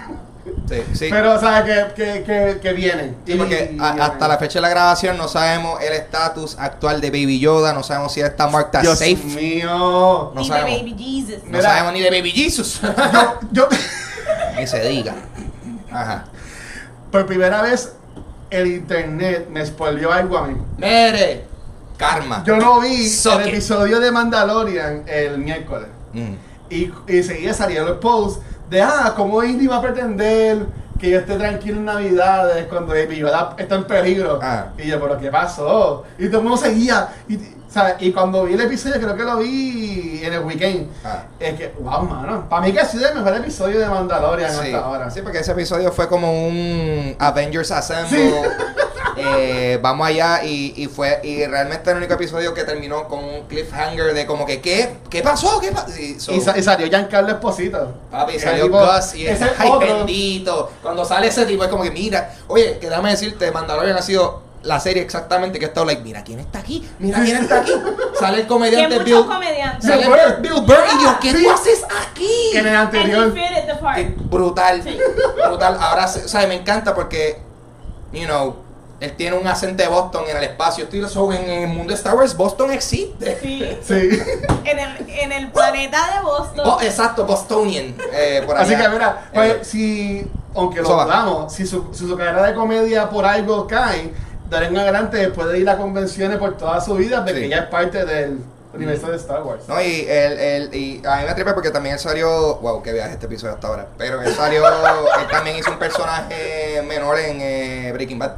[0.68, 1.08] Sí, sí.
[1.10, 3.18] Pero, o sea, que, que, que, que vienen.
[3.26, 7.10] Sí, porque a- hasta la fecha de la grabación no sabemos el estatus actual de
[7.12, 10.32] Baby Yoda, no sabemos si está marked as Dios safe, mío.
[10.34, 10.80] no Ni de sabemos.
[10.80, 11.44] Baby Jesus.
[11.44, 11.64] no Mira.
[11.64, 12.82] sabemos ni de Baby Jesus.
[12.82, 12.90] Yo,
[13.52, 13.68] yo,
[14.58, 15.14] ni se diga.
[15.92, 16.26] Ajá.
[17.12, 17.94] por primera vez,
[18.50, 20.58] el internet me spoileó algo a mí.
[20.78, 21.46] Mere,
[21.98, 22.44] karma.
[22.46, 23.54] Yo no vi Suck el it.
[23.54, 25.88] episodio de Mandalorian el miércoles.
[26.14, 26.34] Mm.
[26.70, 30.66] Y, y seguía saliendo los posts de, ah, ¿cómo Indy va a pretender
[31.00, 34.40] que yo esté tranquilo en Navidades cuando Baby Yoda está en peligro?
[34.42, 34.68] Ah.
[34.78, 36.04] Y yo, ¿pero qué pasó?
[36.18, 37.10] Y todo el mundo seguía.
[37.28, 37.38] Y,
[37.70, 37.96] ¿sabes?
[38.00, 40.90] y cuando vi el episodio, creo que lo vi en el weekend.
[41.04, 41.24] Ah.
[41.40, 42.48] Es que, wow, mano.
[42.50, 44.58] Para mí que ha sido el mejor episodio de Mandalorian Sí.
[44.68, 45.12] hasta ahora.
[45.12, 48.08] sí, porque ese episodio fue como un Avengers Assemble.
[48.18, 48.34] Sí.
[49.18, 53.48] eh, vamos allá y, y fue y realmente el único episodio que terminó con un
[53.48, 54.98] cliffhanger de como que ¿qué?
[55.10, 55.60] ¿Qué pasó?
[55.60, 55.90] ¿Qué pasó?
[56.00, 57.94] Y, so- Y, sa- y salió Giancarlo Esposito.
[58.12, 60.72] Papi, salió tipo- Gus y ese ay otro- bendito.
[60.82, 64.42] Cuando sale ese tipo es como que mira, oye, que déjame decirte, Mandalorian ha sido
[64.64, 67.74] la serie exactamente que he estado like, mira quién está aquí, mira quién está aquí.
[68.20, 69.84] Sale el comediante Bill, comediantes.
[69.90, 70.42] sale Bill Burr.
[70.42, 71.44] Bill Burr y yo, ¿qué Sí.
[71.44, 72.32] tú haces aquí?
[72.54, 73.34] En el anterior.
[74.30, 74.98] brutal, Sí.
[75.46, 75.78] brutal.
[75.82, 77.40] Ahora, o sea, me encanta porque,
[78.14, 78.56] you know,
[79.04, 80.86] él tiene un acento de Boston en el espacio.
[80.86, 83.38] Estoy so, en el mundo de Star Wars, Boston existe.
[83.42, 83.78] Sí.
[83.84, 84.10] Sí.
[84.66, 86.66] En el, en el planeta de Boston.
[86.66, 87.96] Bo- exacto, Bostonian.
[88.14, 92.16] eh, por Así que mira, pues Eh, si, aunque lo dudamos, si su, si su
[92.18, 94.14] carrera de comedia por algo cae,
[94.50, 97.50] de en adelante puede ir a convenciones por toda su vida, porque Sí.
[97.50, 98.40] ya es parte del
[98.74, 99.64] universo de Star Wars.
[99.68, 102.56] No, y, él, él- y a mí me tripe porque también él salió.
[102.58, 103.88] Wow, qué viaje este episodio hasta ahora.
[103.98, 104.66] Pero él salió.
[104.68, 108.34] él también hizo un personaje menor en eh, Breaking Bad.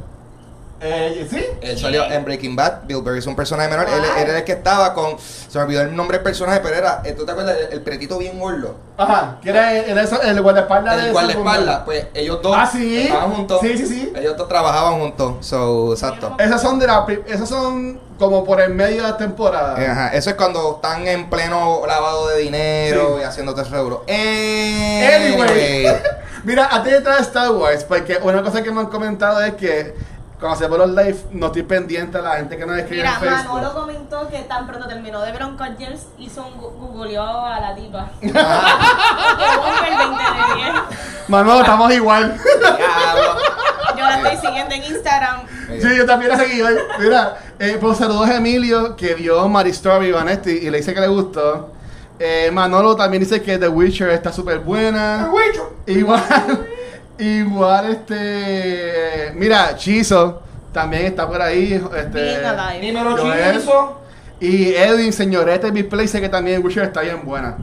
[0.80, 1.42] Eh, ¿Sí?
[1.62, 2.82] Él salió en Breaking Bad.
[2.84, 3.86] Bill Burr hizo un personaje menor.
[3.88, 5.16] Él, era el que estaba con.
[5.18, 7.00] Se me olvidó el nombre del personaje, pero era.
[7.04, 7.56] eh, ¿Tú te acuerdas?
[7.68, 8.74] El, el pretito bien gordo.
[8.98, 11.80] Ajá, que era el, el, el guardaespaldas de El guardaespaldas.
[11.84, 12.98] Pues ellos dos Ah, sí.
[12.98, 13.60] estaban juntos.
[13.62, 14.12] Sí, sí, sí.
[14.14, 15.46] Ellos dos trabajaban juntos.
[15.46, 16.34] So, exacto.
[16.38, 19.82] Esas son de la esas son como por el medio de la temporada.
[19.82, 23.22] Eh, Ajá, eso es cuando están en pleno lavado de dinero Sí.
[23.22, 24.04] y haciéndote seguro.
[24.08, 25.86] Anyway.
[26.44, 29.54] Mira, antes de entrar a Star Wars, porque una cosa que me han comentado es
[29.54, 29.94] que
[30.38, 33.20] cuando hacemos los live no estoy pendiente a la gente que nos escribe Mira, en
[33.20, 33.54] Facebook.
[33.54, 37.58] Manolo comentó que tan pronto terminó de ver un James hizo un gu- googleó a
[37.60, 38.10] la tipa.
[38.34, 40.74] Ah, Que bomba el 20 de 10.
[41.28, 42.36] Manolo, estamos igual.
[43.96, 45.40] Yo la estoy siguiendo en Instagram.
[45.80, 46.74] sí, yo también la seguí hoy.
[46.98, 51.00] Mira, eh, pues saludos a Emilio que vio Mary Story Vanetti y le dice que
[51.00, 51.72] le gustó.
[52.18, 55.30] Eh, Manolo también dice que The Witcher está súper buena.
[55.86, 56.20] Igual,
[57.18, 62.80] igual este, mira, Chizo también está por ahí, este.
[62.80, 63.16] Dímelo.
[63.52, 64.00] Chizo.
[64.40, 67.56] y Edwin, señorete, Big Play, dice que también Witcher está bien buena.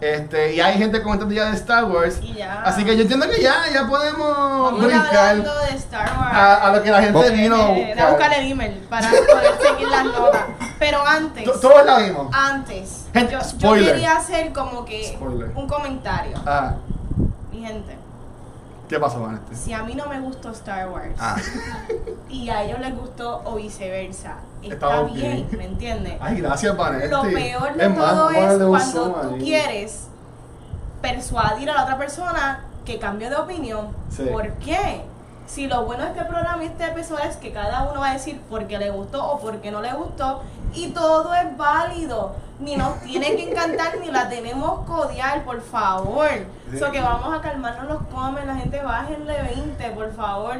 [0.00, 2.62] Este, y hay gente comentando ya de Star Wars, Y ya.
[2.62, 6.32] así que yo entiendo que ya, ya podemos Vamos brincar hablando de Star Wars.
[6.34, 9.52] a, a lo que la gente Vos- vino a Eh, buscar el email para poder
[9.60, 10.42] seguir las notas.
[10.78, 12.34] Pero antes, To- Todos la vimos.
[12.34, 15.50] antes, Gente, yo, quería hacer como que Spoiler.
[15.54, 16.34] un comentario.
[16.46, 16.76] Ah,
[17.52, 17.94] Mi gente,
[18.90, 19.54] ¿qué pasó, Vanetti?
[19.56, 21.36] si a mí no me gustó Star Wars Ah,
[22.28, 25.48] y a ellos les gustó o viceversa, está bien.
[25.56, 26.14] ¿me entiendes?
[26.20, 27.08] Ay, gracias, Vanetti.
[27.08, 29.40] Lo peor de Es todo es cuando tú ahí.
[29.40, 30.08] quieres
[31.00, 33.88] persuadir a la otra persona que cambie de opinión.
[34.10, 34.24] Sí.
[34.30, 35.02] ¿Por qué?
[35.52, 38.12] Si lo bueno de este programa y este episodio es que cada uno va a
[38.12, 42.36] decir por qué le gustó o por qué no le gustó y todo es válido.
[42.60, 46.28] Ni nos tiene que encantar ni la tenemos que odiar, por favor.
[46.70, 46.78] Sí.
[46.78, 50.56] So que vamos a calmarnos los comen, la gente bájenle 20, por favor.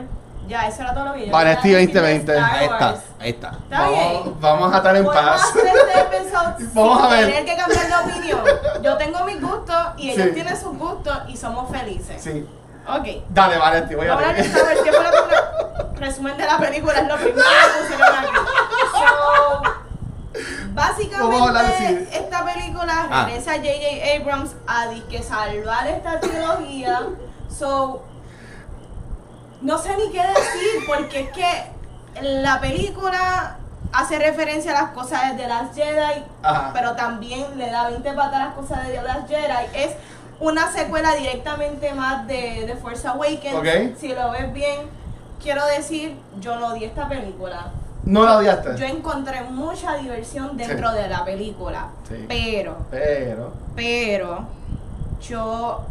[0.48, 2.32] Ya, eso era todo lo que yo decir de 2020.
[2.32, 3.48] Star ahí está, ahí está.
[3.50, 4.12] ¿Está bien?
[4.24, 5.42] Vamos, vamos a estar en paz.
[5.44, 7.26] hacer este Vamos a ver.
[7.26, 8.40] tener que cambiar de opinión.
[8.82, 10.32] Yo tengo mis gustos y ellos Sí.
[10.34, 12.20] tienen sus gustos y somos felices.
[12.20, 12.44] Sí.
[12.98, 13.06] Ok.
[13.30, 16.94] Dale, Vanetti, voy a Ahora que sabes qué fue lo que resumen de la película
[16.98, 18.36] es lo primero que pusieron aquí.
[18.92, 19.62] So,
[20.72, 23.24] básicamente esta película Ah.
[23.26, 24.16] regresa a J.J.
[24.22, 27.00] Abrams a disque salvar esta trilogía.
[27.56, 28.02] So,
[29.60, 31.70] no sé ni qué decir porque es que
[32.22, 33.56] la película
[33.92, 36.70] hace referencia a las cosas de las Jedi, Ajá.
[36.72, 39.66] pero también le da 20 patas a las cosas de las Jedi.
[39.74, 39.96] Es
[40.40, 43.98] una secuela directamente más de, de Force Awakens.
[43.98, 44.80] Si lo ves bien,
[45.42, 47.72] quiero decir, yo no odié esta película.
[48.04, 48.76] No la odiaste.
[48.78, 50.96] Yo encontré mucha diversión dentro Sí.
[50.96, 52.24] de la película, Sí.
[52.26, 53.52] pero Pero.
[53.76, 54.44] pero
[55.20, 55.82] yo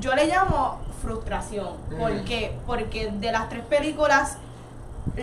[0.00, 1.96] yo le llamo frustración Mm.
[1.98, 2.56] ¿por qué?
[2.66, 4.36] porque de las tres películas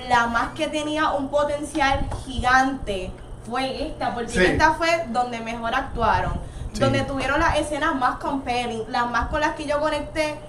[0.09, 3.11] la más que tenía un potencial gigante
[3.49, 4.43] fue esta porque Sí.
[4.43, 6.33] esta fue donde mejor actuaron
[6.73, 6.79] Sí.
[6.79, 10.39] donde tuvieron las escenas más compelling las más con las que yo conecté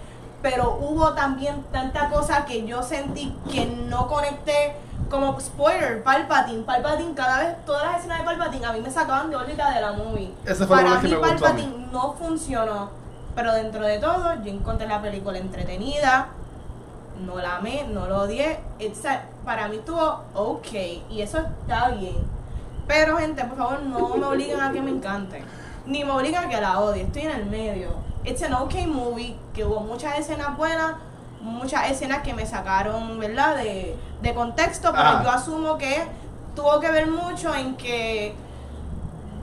[0.43, 4.77] pero hubo también tanta cosa que yo sentí que no conecté
[5.11, 9.31] como spoiler, Palpatine, Palpatine, cada vez, todas las escenas de Palpatine a mí me sacaban
[9.31, 10.33] de órbita de la movie.
[10.45, 11.63] Ese fue Para que mí me gustó a mí.
[11.63, 12.91] Palpatine no funcionó,
[13.35, 16.29] pero dentro de todo yo encontré la película entretenida,
[17.25, 18.61] no la amé, no lo odié,
[19.09, 20.73] a- para mí estuvo ok
[21.11, 22.17] y eso está bien.
[22.89, 25.45] Pero gente, por favor, no me obliguen a que me encante,
[25.87, 27.91] ni me obliguen a que la odie, estoy en el medio.
[28.25, 30.95] It's an okay movie, que hubo muchas escenas buenas,
[31.41, 33.57] muchas escenas que me sacaron, ¿verdad?
[33.57, 36.03] De, de contexto, pero yo asumo que
[36.57, 38.35] tuvo que ver mucho en que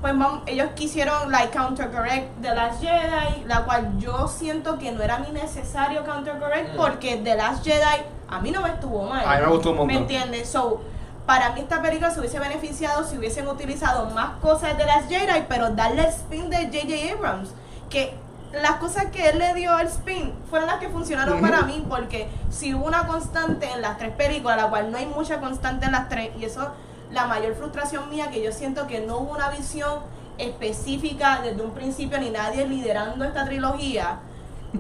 [0.01, 0.15] pues
[0.47, 5.31] ellos quisieron like countercorrect de Last Jedi, la cual yo siento que no era ni
[5.31, 6.77] necesario countercorrect Mm.
[6.77, 9.23] porque The Last Jedi a mí no me estuvo mal.
[9.23, 9.93] A mí me gustó un montón.
[9.95, 10.49] ¿Me entiendes?
[10.49, 10.81] So,
[11.25, 15.45] para mí esta película se hubiese beneficiado si hubiesen utilizado más cosas de las Jedi,
[15.47, 17.13] pero darle el spin de J.J.
[17.13, 17.49] Abrams.
[17.89, 18.13] Que
[18.53, 22.29] las cosas que él le dio el spin fueron las que funcionaron para mí, porque
[22.49, 25.93] si hubo una constante en las tres películas, la cual no hay mucha constante en
[25.93, 26.71] las tres, y eso
[27.11, 29.99] la mayor frustración mía, que yo siento que no hubo una visión
[30.37, 34.19] específica desde un principio, ni nadie liderando esta trilogía,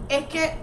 [0.09, 0.57] es que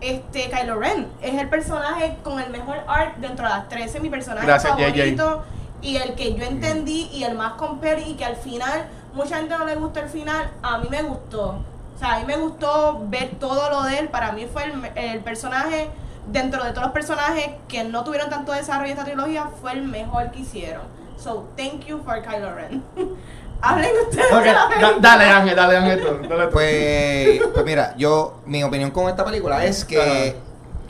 [0.00, 4.08] este Kylo Ren es el personaje con el mejor art dentro de las 13, mi
[4.08, 5.44] personaje Gracias, favorito
[5.82, 9.56] y el que yo entendí y el más compelling y que al final mucha gente
[9.56, 11.62] no le gustó el final, a mí me gustó.
[11.94, 14.90] O sea, a mí me gustó ver todo lo de él, para mí fue el,
[14.94, 15.90] el personaje
[16.26, 19.82] dentro de todos los personajes que no tuvieron tanto desarrollo en esta trilogía fue el
[19.82, 20.82] mejor que hicieron.
[21.16, 22.82] So, thank you for Kylo Ren.
[23.62, 24.32] Hablen ustedes.
[24.32, 24.96] Ok, de la da- película.
[25.00, 26.52] dale Ángel, dale Ángel tú, dale tú.
[26.52, 30.34] Pues, pues mira, yo, mi opinión con esta película es que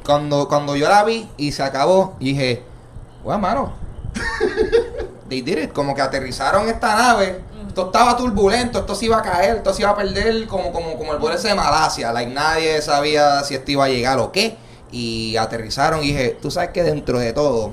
[0.05, 2.63] cuando, cuando yo la vi y se acabó, dije,
[3.25, 3.73] bueno, mano,
[5.29, 9.23] they did it, como que aterrizaron esta nave, esto estaba turbulento, esto se iba a
[9.23, 12.33] caer, esto se iba a perder como, como, como el vuelo ese de Malasia, like,
[12.33, 14.57] nadie sabía si esto iba a llegar o qué,
[14.93, 17.71] y aterrizaron y dije, tú sabes que dentro de todo,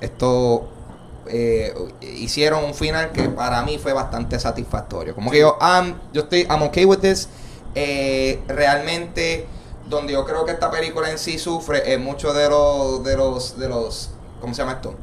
[0.00, 0.68] esto
[1.28, 5.14] eh, hicieron un final que para mí fue bastante satisfactorio.
[5.14, 7.28] Como que yo, I'm, yo estoy, I'm okay with this.
[7.74, 9.46] Eh, realmente,
[9.88, 13.58] donde yo creo que esta película en sí sufre es mucho de los, de los,
[13.58, 14.94] de los, ¿cómo se llama esto?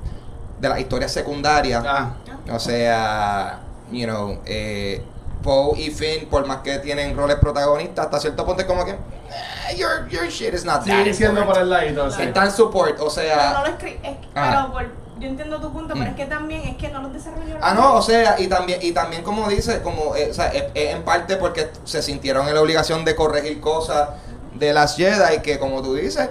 [0.60, 1.84] De las historias secundarias.
[1.88, 2.14] Ah,
[2.52, 3.60] O sea,
[3.92, 5.02] you know, eh,
[5.44, 8.92] Poe y Finn, por más que tienen roles protagonistas, hasta cierto punto es como que,
[8.92, 11.64] eh, your, your shit is not that sigue siendo por important.
[11.64, 12.24] el ladito, sí.
[12.24, 13.54] Están support, o Pero sea...
[13.54, 14.68] no lo escri- es- Ah.
[14.72, 16.00] pero por- yo entiendo tu punto, Mm.
[16.00, 17.62] pero es que también es que no los desarrollaron.
[17.62, 20.64] Ah, no, o sea, y también, y también como dice, como, eh, o sea, es,
[20.74, 24.10] es en parte porque se sintieron en la obligación de corregir cosas
[24.56, 26.30] de las Jedi que, como tú dices,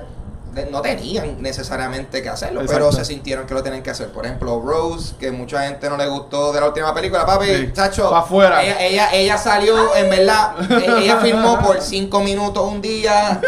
[0.55, 4.09] de- no tenían necesariamente que hacerlo, pero se sintieron que lo tenían que hacer.
[4.11, 7.71] Por ejemplo, Rose, que mucha gente no le gustó de la última película, papi, Sí.
[7.75, 8.63] chacho, Pa' afuera.
[8.65, 10.55] Ella, ella, ella salió, en verdad,
[10.99, 13.41] ella filmó por cinco minutos un día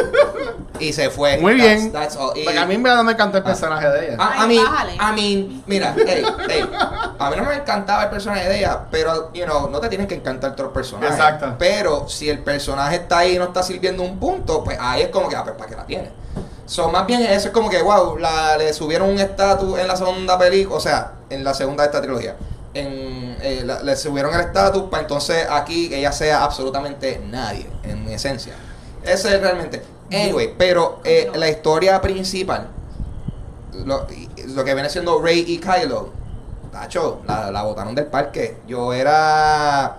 [0.81, 1.39] y se fue.
[1.39, 1.93] Muy That's- bien.
[1.93, 2.37] that's all.
[2.37, 3.47] Y- Porque a mí en verdad no me encantó el Ah.
[3.47, 4.17] personaje de ella.
[4.19, 4.59] a, mí,
[4.99, 6.71] a mí, mira, hey, hey,
[7.19, 10.07] a mí no me encantaba el personaje de ella, pero, you know, no te tienen
[10.07, 11.11] que encantar todos los personajes.
[11.17, 11.55] Exacto.
[11.59, 15.09] Pero si el personaje está ahí y no está sirviendo un punto, pues ahí es
[15.09, 16.11] como que, ah, pues, ¿para qué la tiene?
[16.67, 19.97] So, más bien eso es como que, wow, la, le subieron un estatus en la
[19.97, 22.37] segunda película, o sea, en la segunda de esta trilogía.
[22.73, 28.07] En, eh, la- le subieron el estatus para entonces aquí ella sea absolutamente nadie, en
[28.09, 28.55] esencia.
[29.03, 29.83] Ese es realmente.
[30.13, 32.69] Anyway, pero eh, la historia principal,
[33.85, 34.07] lo,
[34.49, 36.11] lo que viene siendo Rey y Kylo,
[36.73, 38.59] Tacho, la, la botaron del parque.
[38.67, 39.99] Yo era.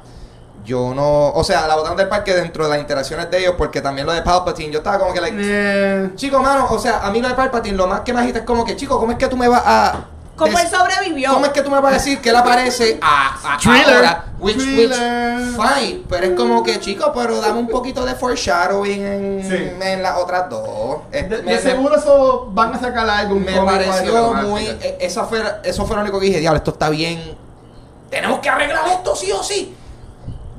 [0.63, 1.29] Yo no.
[1.29, 4.13] O sea, la botaron del parque dentro de las interacciones de ellos, porque también lo
[4.13, 4.71] de Palpatine.
[4.71, 7.75] Yo estaba como que, like, Eh, chico, mano, o sea, a mí lo de Palpatine,
[7.75, 9.63] lo más que me agita es como que, chico, ¿cómo es que tú me vas
[9.65, 10.05] a.
[10.45, 11.33] Como des- él sobrevivió.
[11.33, 13.95] ¿Cómo es que tú me vas a decir que él aparece a, a Thriller.
[13.95, 14.25] ahora?
[14.39, 15.39] Which, which, Thriller.
[15.51, 19.71] fine, pero es como que, chico, pero dame un poquito de foreshadowing en, Sí.
[19.87, 21.01] en las otras dos.
[21.11, 24.65] de, de me- me- seguro eso van a sacar algo me pareció muy.
[24.65, 27.37] eh, Esa fue, eso fue lo único que dije, diablo, esto está bien.
[28.09, 29.75] Tenemos que arreglar esto sí o sí.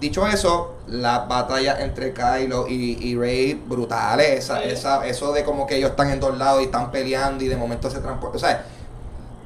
[0.00, 4.38] Dicho eso, las batallas entre Kylo y, y Rey, brutales.
[4.38, 4.68] Esa, Sí.
[4.70, 7.56] esa, eso de como que ellos están en dos lados y están peleando y de
[7.56, 8.36] momento se transportan.
[8.36, 8.64] O sea,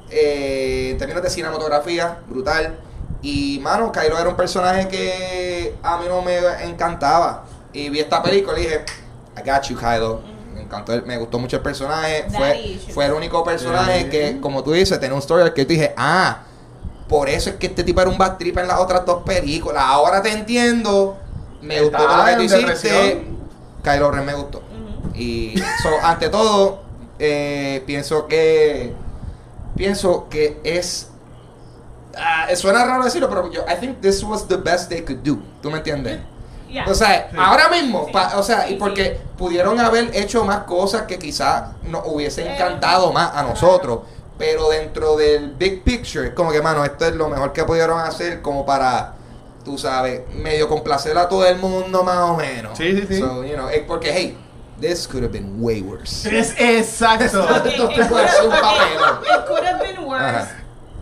[0.09, 2.79] eh, en términos de cinematografía, brutal.
[3.21, 7.45] Y, mano, Kylo era un personaje que a mí no me encantaba.
[7.73, 8.85] Y vi esta película y dije,
[9.37, 10.21] I got you, Kylo.
[10.53, 12.25] Me encantó, el- me gustó mucho el personaje.
[12.35, 15.93] Fue, fue el único personaje que, como tú dices, tenía un story que yo dije,
[15.97, 16.39] ah,
[17.07, 19.83] por eso es que este tipo era un bad trip en las otras dos películas.
[19.85, 21.17] Ahora te entiendo.
[21.61, 22.57] Me gustó lo que tú hiciste.
[22.59, 23.37] depresión.
[23.83, 24.61] Kylo Ren me gustó.
[25.15, 26.81] Y so, ante todo,
[27.17, 28.93] eh, pienso que
[29.77, 31.09] pienso que es
[32.17, 35.37] ah, suena raro decirlo, pero yo I think this was the best they could do.
[35.61, 36.19] ¿Tú me entiendes?
[36.69, 36.85] Ya.
[36.89, 37.37] O sea, Sí.
[37.39, 38.11] ahora mismo, Sí.
[38.11, 42.47] pa- o sea, y Sí, porque pudieron haber hecho más cosas que quizás nos hubiesen
[42.47, 43.99] Eh, encantado más a nosotros,
[44.37, 48.41] pero dentro del big picture, como que, mano, esto es lo mejor que pudieron hacer
[48.41, 49.13] como para,
[49.63, 52.77] tú sabes, medio complacer a todo el mundo más o menos.
[52.77, 53.19] Sí, sí, sí.
[53.19, 54.37] So, you know, es porque, hey,
[54.79, 56.25] this could have been way worse.
[56.29, 57.25] Es exacto.
[57.25, 59.19] Esto it puede could ser un have- papelón.
[59.23, 60.47] it could have been worse, Ajá.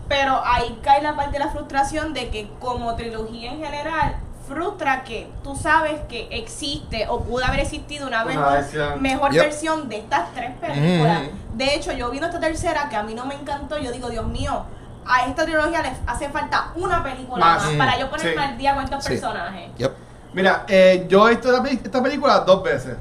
[0.08, 4.16] pero ahí cae la parte de la frustración de que como trilogía en general
[4.48, 9.02] frustra que tú sabes que existe o pudo haber existido una Una mejor, versión.
[9.02, 9.42] mejor Yep.
[9.42, 11.22] versión de estas tres películas.
[11.24, 11.56] Mm.
[11.58, 14.24] De hecho, yo viendo esta tercera que a mí no me encantó, yo digo, Dios
[14.28, 14.64] mío,
[15.04, 17.64] a esta trilogía le hace falta una película Más.
[17.64, 17.78] más, Mm.
[17.78, 18.38] para yo ponerme Sí.
[18.38, 19.08] al día con estos Sí.
[19.10, 19.70] personajes.
[19.78, 19.92] Yep.
[20.32, 22.96] Mira, eh, yo he visto esta película dos veces.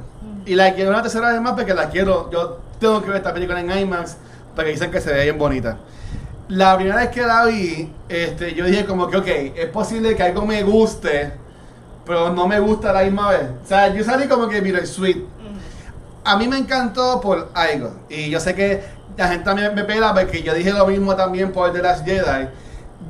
[0.46, 2.30] Y la quiero una tercera vez más porque la quiero.
[2.32, 4.18] Yo tengo que ver esta película en IMAX
[4.56, 5.78] porque dicen que se ve bien bonita.
[6.48, 10.22] La primera vez que la vi, este, yo dije como que, ok, es posible que
[10.22, 11.34] algo me guste,
[12.06, 13.50] pero no me gusta la misma vez.
[13.64, 15.18] O sea, yo salí como que, mira, sweet.
[16.24, 17.94] A mí me encantó por algo.
[18.10, 18.84] Y yo sé que
[19.18, 22.50] la gente también me pela porque yo dije lo mismo también por The Last Jedi.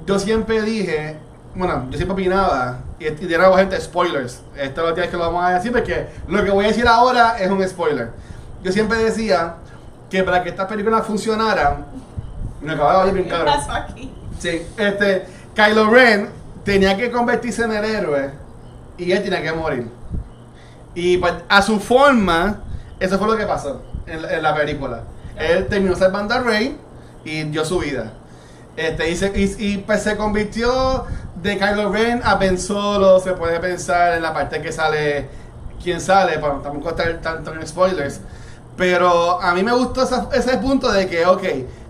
[0.06, 1.18] Yo siempre dije,
[1.56, 4.42] bueno, yo siempre opinaba, y, y de nuevo gente, spoilers.
[4.58, 6.88] Esto es lo que que lo vamos a decir porque lo que voy a decir
[6.88, 8.12] ahora es un spoiler.
[8.64, 9.56] Yo siempre decía
[10.10, 11.86] que para que estas películas funcionaran,
[12.62, 13.54] me acababa de bien ¿Qué cabrón.
[13.56, 14.12] pasó aquí?
[14.40, 16.30] Sí, este, Kylo Ren
[16.64, 18.32] tenía que convertirse en el héroe
[18.98, 19.88] y él tenía que morir.
[20.94, 22.62] Y pues, a su forma,
[23.00, 25.02] eso fue lo que pasó en, la- en la película.
[25.38, 26.78] Él terminó salvando a Rey
[27.24, 28.14] y dio su vida.
[28.78, 31.06] Este, y, se, y, y, pues se convirtió
[31.46, 33.20] de Kylo Ren a Ben Solo.
[33.20, 35.28] Se puede pensar en la parte que sale,
[35.82, 38.20] quién sale, para tampoco estar tanto en spoilers.
[38.76, 41.44] Pero a mí me gustó esa- ese punto de que, ok,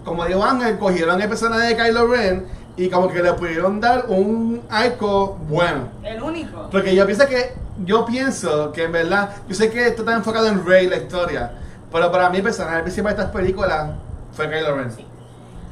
[0.04, 2.46] como digo Ángel, cogieron el personaje de Kylo Ren
[2.78, 5.89] y como que le pudieron dar un arco bueno.
[6.04, 6.70] El único.
[6.70, 7.54] Porque yo pienso que,
[7.86, 11.52] yo pienso que en verdad, yo sé que esto está enfocado en Rey, la historia,
[11.91, 13.91] pero para mí el personaje principal de estas películas
[14.34, 15.05] fue Kylo Ren, Sí.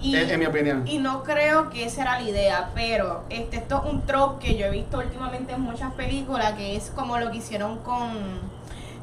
[0.04, 0.84] Y, en, en mi opinión.
[0.88, 4.58] y no creo que esa era la idea, pero este, esto es un trope que
[4.58, 8.12] yo he visto últimamente en muchas películas, que es como lo que hicieron con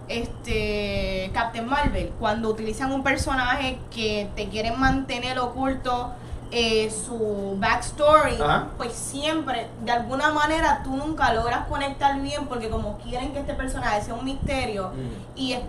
[0.09, 6.13] este Captain Marvel, cuando utilizan un personaje que te quieren mantener oculto
[6.53, 8.67] eh, su backstory, Ajá.
[8.77, 13.55] pues siempre, de alguna manera, tú nunca logras conectar bien porque como quieren que este
[13.55, 14.91] personaje sea un misterio,
[15.37, 15.61] y es-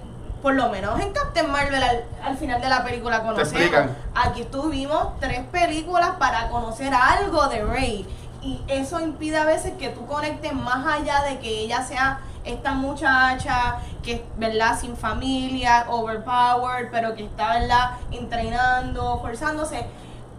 [0.41, 3.91] por lo menos en Captain Marvel al, al final de la película conocemos.
[4.15, 8.08] Aquí estuvimos tres películas para conocer algo de Rey.
[8.43, 12.71] Y eso impide a veces que tú conectes más allá de que ella sea esta
[12.73, 14.80] muchacha que es, ¿verdad?
[14.80, 17.91] Sin familia, overpowered, pero que está, ¿verdad?
[18.10, 19.86] Entrenando, forzándose.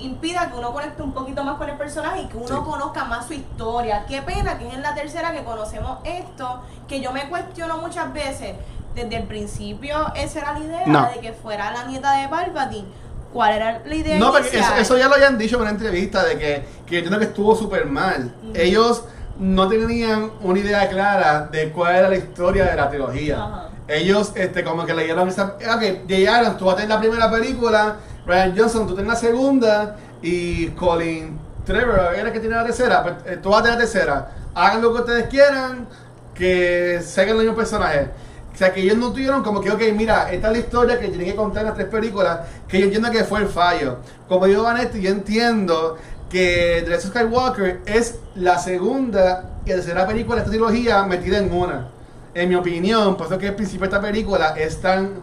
[0.00, 2.54] Impida que uno conecte un poquito más con el personaje y que uno Sí.
[2.68, 4.04] conozca más su historia.
[4.08, 8.12] Qué pena que es en la tercera que conocemos esto, que yo me cuestiono muchas
[8.12, 8.56] veces.
[8.94, 11.08] Desde el principio, esa era la idea No.
[11.14, 12.86] de que fuera la nieta de Palpatine.
[13.32, 14.18] ¿Cuál era la idea?
[14.18, 14.78] No, porque eso, inicial?
[14.80, 17.56] eso ya lo habían dicho en una entrevista de que, que yo entiendo que estuvo
[17.56, 18.34] súper mal.
[18.54, 19.04] Ellos
[19.38, 23.68] no tenían una idea clara de cuál era la historia de la trilogía.
[23.88, 25.56] Ellos, este, como que leyeron esa.
[25.74, 29.96] Ok, llegaron, tú vas a tener la primera película, Ryan Johnson, tú tienes la segunda,
[30.20, 33.02] y Colin Trevor era el que tiene la tercera.
[33.02, 34.30] Pues, eh, tú vas a tener la tercera.
[34.54, 35.88] Hagan lo que ustedes quieran,
[36.34, 38.08] que sigan los mismos personajes.
[38.52, 41.08] O sea, que ellos no tuvieron como que, ok, mira, esta es la historia que
[41.08, 43.98] tienen que contar en las tres películas, que yo entiendo que fue el fallo.
[44.28, 45.96] Como dijo Vanetti, yo entiendo
[46.28, 51.88] que The Skywalker es la segunda y tercera película de esta trilogía metida en una.
[52.34, 55.20] En mi opinión, por eso que el principio de esta película es tan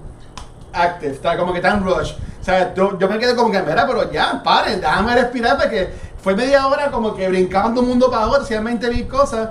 [0.72, 2.14] active, está como que tan rush.
[2.40, 5.90] O sea, yo, yo me quedé como que, mira, pero ya, paren, déjame respirar porque
[6.22, 9.50] fue media hora como que brincaban de un mundo para otro, realmente vi cosas.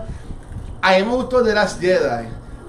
[0.80, 2.28] A mí me gustó The Last Jedi,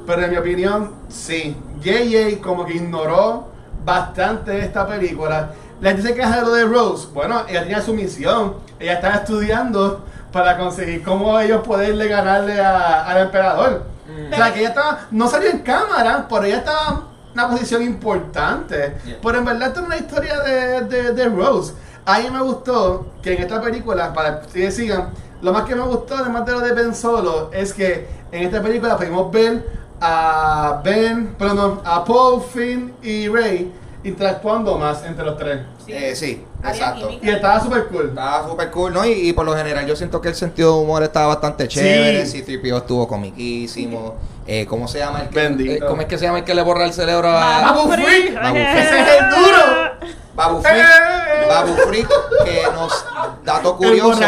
[0.10, 1.56] pero en mi opinión, sí.
[1.84, 3.48] JJ como que ignoró
[3.86, 5.52] bastante esta película.
[5.82, 7.08] La gente se queja de lo de Rose.
[7.13, 8.56] Bueno, ella tenía su misión.
[8.80, 13.84] Ella estaba estudiando para conseguir cómo ellos poderle ganarle a- al emperador.
[14.32, 16.89] O sea, que ella estaba, no salió en cámara, pero ella estaba
[17.28, 18.98] en una posición importante.
[19.06, 19.17] Yeah.
[19.22, 21.74] Pero en verdad esto es una historia de, de, de Rose.
[22.06, 25.84] A mí me gustó que en esta película, para que sigan, lo más que me
[25.84, 30.82] gustó, además de lo de Ben Solo, es que en esta película pudimos ver a
[30.84, 33.72] Ben, perdón, a Paul, Finn y Rey
[34.04, 35.62] interactuando más entre los tres.
[35.86, 35.92] Sí.
[35.94, 37.10] Eh, sí, exacto.
[37.22, 38.10] Y estaba súper cool.
[38.10, 39.06] Estaba súper cool, ¿no?
[39.06, 42.26] Y, y por lo general yo siento que el sentido de humor estaba bastante chévere.
[42.26, 42.44] Sí.
[42.46, 42.60] Sí.
[42.62, 44.16] c estuvo comiquísimo.
[44.52, 45.86] Eh, ¿Cómo se llama el que, Bendito.
[45.86, 48.36] eh, ¿Cómo es que se llama el que le borra el cerebro a Babu Freak.
[48.56, 50.12] Ese es el duro.
[50.34, 50.76] Babu Freak?
[50.80, 51.48] Eh.
[51.48, 52.10] Babu Freak,
[52.46, 53.06] que nos...
[53.46, 54.20] Dato curioso.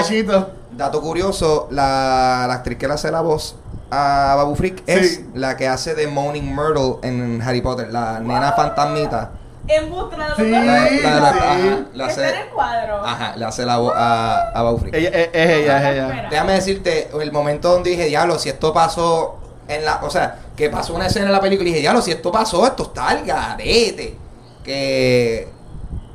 [0.74, 3.56] Dato curioso, la, la actriz que le hace la voz
[3.92, 5.26] a Babu Freak es Sí.
[5.34, 9.32] la que hace de Moaning Myrtle en Harry Potter, la nena fantasmita.
[9.68, 9.96] En de
[10.38, 11.56] Sí, La, la- la- ajá,
[11.94, 13.06] le Está en hace, el cuadro.
[13.06, 14.96] ajá, le hace la voz a, a Babu Freak.
[14.96, 16.08] Ella, es, ella, es ella.
[16.08, 16.30] Espera.
[16.30, 19.38] Déjame decirte, el momento donde dije, diablo, si esto pasó
[19.68, 22.12] en la, o sea, que pasó una escena en la película y dije, diablo, si
[22.12, 24.16] esto pasó, esto está al garete.
[24.64, 25.48] Que,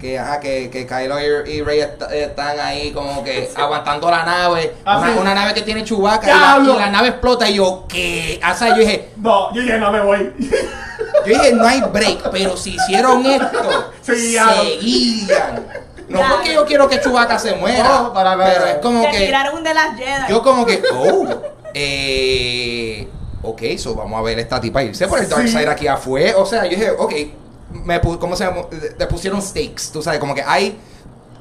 [0.07, 4.25] que, ajá, que, que Kylo y, y Rey est- están ahí como que aguantando la
[4.25, 5.19] nave, Ah, una, sí.
[5.21, 6.75] una nave que tiene chubaca y la, ¡Diablo!
[6.75, 8.41] y la nave explota y yo, ¿qué?
[8.49, 10.33] O sea, yo dije, No, yo ya no me voy.
[10.39, 14.49] yo dije, no hay break, pero si hicieron esto, Seguían.
[14.55, 15.67] seguían.
[16.09, 16.35] No Claro.
[16.37, 18.53] porque yo quiero que Chubaca se muera, No, para nada.
[18.55, 19.27] pero es como Te que...
[19.27, 20.29] tiraron un de las Jedi.
[20.29, 21.27] Yo como que, oh,
[21.75, 23.09] eh,
[23.43, 25.49] ok, so vamos a ver esta tipa irse por el Dark Sí.
[25.49, 26.37] Side aquí afuera.
[26.39, 27.13] O sea, yo dije, ok,
[27.87, 28.63] me pu- ¿cómo se llama?
[28.99, 30.79] Le pusieron stakes, tú sabes, como que hay,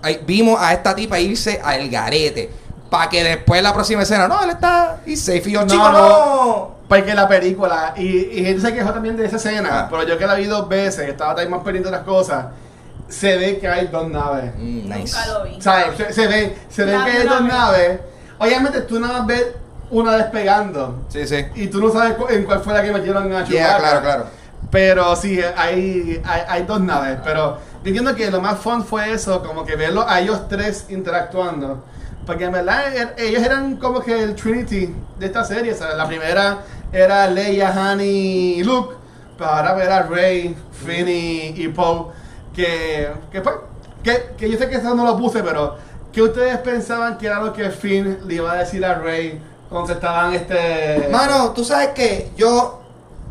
[0.01, 2.49] hay- vimos a esta tipa irse al garete.
[2.89, 5.41] Para que después la próxima escena, no, él está y safe.
[5.47, 5.99] Y yo, No, chico, no.
[5.99, 6.75] no.
[6.87, 9.87] Porque la película, y, y gente se quejó también de esa escena, Ah.
[9.89, 12.45] pero yo que la vi dos veces, estaba también más pendiente de las cosas,
[13.09, 14.51] se ve que hay dos naves.
[14.55, 15.15] Mm, nice.
[15.17, 15.61] Nunca lo vi.
[15.61, 15.97] ¿Sabes?
[15.97, 17.47] Se, se ve, se ve que hay dos nave.
[17.47, 17.99] naves.
[18.37, 19.45] Obviamente tú nada más ves
[19.89, 21.05] una despegando.
[21.09, 21.43] Sí, sí.
[21.55, 23.77] Y tú no sabes cu- en cuál fue la que metieron a Yeah, Chewbacca.
[23.79, 24.25] claro, claro.
[24.71, 27.19] Pero sí, hay, hay, hay dos naves.
[27.23, 30.85] Pero yo entiendo que lo más fun fue eso, como que verlo a ellos tres
[30.89, 31.83] interactuando.
[32.25, 35.73] Porque en verdad er- ellos eran como que el Trinity de esta serie.
[35.75, 35.95] ¿sabes?
[35.95, 36.59] La primera
[36.91, 38.95] era Leia, Han y Luke.
[39.37, 40.55] Pero ahora ver a Rey,
[40.85, 42.07] Finn y, Poe.
[42.55, 43.55] Que, que, pues,
[44.01, 45.75] que, que yo sé que eso no lo puse, pero
[46.13, 49.91] que ustedes pensaban que era lo que Finn le iba a decir a Rey cuando
[49.91, 51.09] estaban este.
[51.11, 52.81] Mano, tú sabes que yo.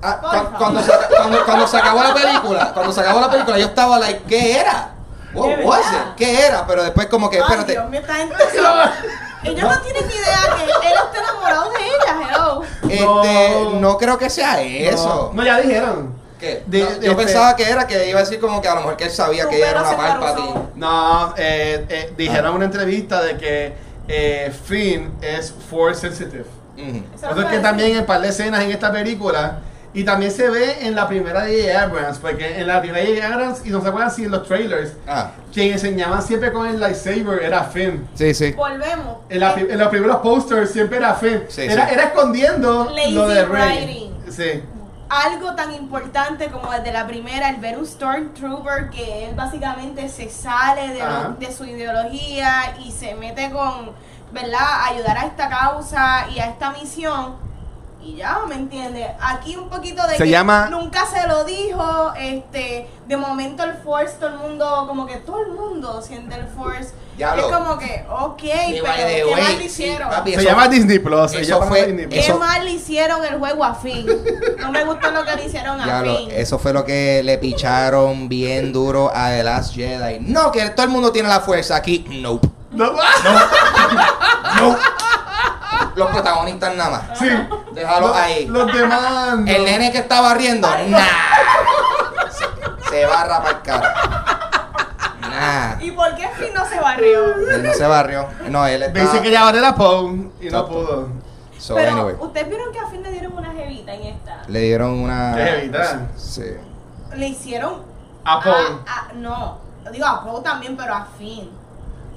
[0.05, 3.59] Ah, cu- cuando, se, cuando, cuando se acabó la película, cuando se acabó la película,
[3.59, 4.91] yo estaba like, ¿qué era?
[5.35, 6.07] What ¿De was verdad?
[6.11, 6.15] it?
[6.17, 6.67] ¿Qué era?
[6.67, 7.73] Pero después como que, Ay, espérate.
[7.73, 11.79] Dios mío, esta gente se- Ellos no tienen ni idea que él está enamorado de
[11.79, 12.63] ella, hello.
[12.83, 13.81] Este, No.
[13.81, 15.31] no, creo que sea eso.
[15.35, 16.15] No, ya dijeron.
[16.39, 16.63] ¿Qué?
[16.67, 18.75] De- No, de yo este- pensaba que era que iba a decir como que a
[18.75, 20.47] lo mejor que él sabía que ella era una se Palpatine.
[20.49, 20.71] paruzó.
[20.77, 22.49] No, eh, eh, dijeron Ah.
[22.51, 23.75] en una entrevista de que
[24.09, 26.45] eh, Finn es force sensitive.
[26.77, 27.03] Ujú.
[27.15, 29.61] Eso es que también en un par de escenas en esta película.
[29.95, 31.83] Y también se ve en la primera de J.J.
[31.85, 33.35] Abrams, porque en la primera de J.J.
[33.35, 36.81] Abrams, y no se acuerdan si en los trailers, Ah, quien enseñaban siempre con el
[36.81, 38.07] lightsaber era Finn.
[38.15, 38.51] sí, sí.
[38.53, 39.19] Volvemos.
[39.29, 41.45] En, la- en los primeros posters siempre era Finn.
[41.49, 41.95] Sí, era, sí.
[41.95, 43.85] era escondiendo Lazy lo de Rey.
[43.87, 44.33] writing.
[44.33, 44.63] Sí.
[45.11, 50.29] algo tan importante como desde la primera, el ver un Stormtrooper que él básicamente se
[50.29, 53.93] sale de, lo- de su ideología y se mete con,
[54.33, 57.37] ¿verdad?, ayudar a esta causa y a esta misión.
[58.05, 59.09] Y ya, ¿me entiendes?
[59.19, 63.75] Aquí un poquito de Se que llama- nunca se lo dijo, este, de momento el
[63.79, 66.93] Force, todo el mundo, como que todo el mundo siente el Force.
[67.17, 70.11] Ya es lo- como que, ok, pero ¿qué way, mal le sí, hicieron?
[70.11, 71.33] papi, Se eso- llama Disney Plus.
[71.33, 72.15] eso fue- Disney Plus.
[72.15, 74.07] ¿Qué eso- mal le hicieron el juego a Finn?
[74.59, 76.31] No me gusta lo que le hicieron a Ya lo- Finn.
[76.33, 80.19] eso fue lo que le picharon bien duro a The Last Jedi.
[80.21, 82.05] No, que todo el mundo tiene la fuerza aquí.
[82.21, 82.49] Nope.
[82.73, 82.93] No.
[84.57, 84.79] Nope.
[85.95, 87.19] Los protagonistas nada más.
[87.19, 87.29] Sí.
[87.73, 88.47] Déjalo Los- ahí.
[88.47, 89.37] Los demás.
[89.39, 89.47] no.
[89.51, 90.99] El nene que estaba riendo, nah.
[92.31, 93.95] Se, se va a rapar cara.
[95.31, 95.81] Nah.
[95.83, 97.25] ¿Y por qué Finn no se barrió?
[97.51, 98.29] Él no se barrió.
[98.49, 99.23] No, él Me dice está.
[99.23, 101.09] que ya vale la Poe y no pudo.
[101.59, 102.15] So, Pero anyway.
[102.21, 104.43] ustedes vieron que a Finn le dieron una jevita en esta.
[104.49, 105.35] Le dieron una.
[105.35, 106.09] ¿Qué jevita?
[106.17, 106.45] Sí.
[107.17, 107.83] Le hicieron
[108.25, 109.59] A a- no,
[109.93, 111.51] digo a Poe también, pero a Finn.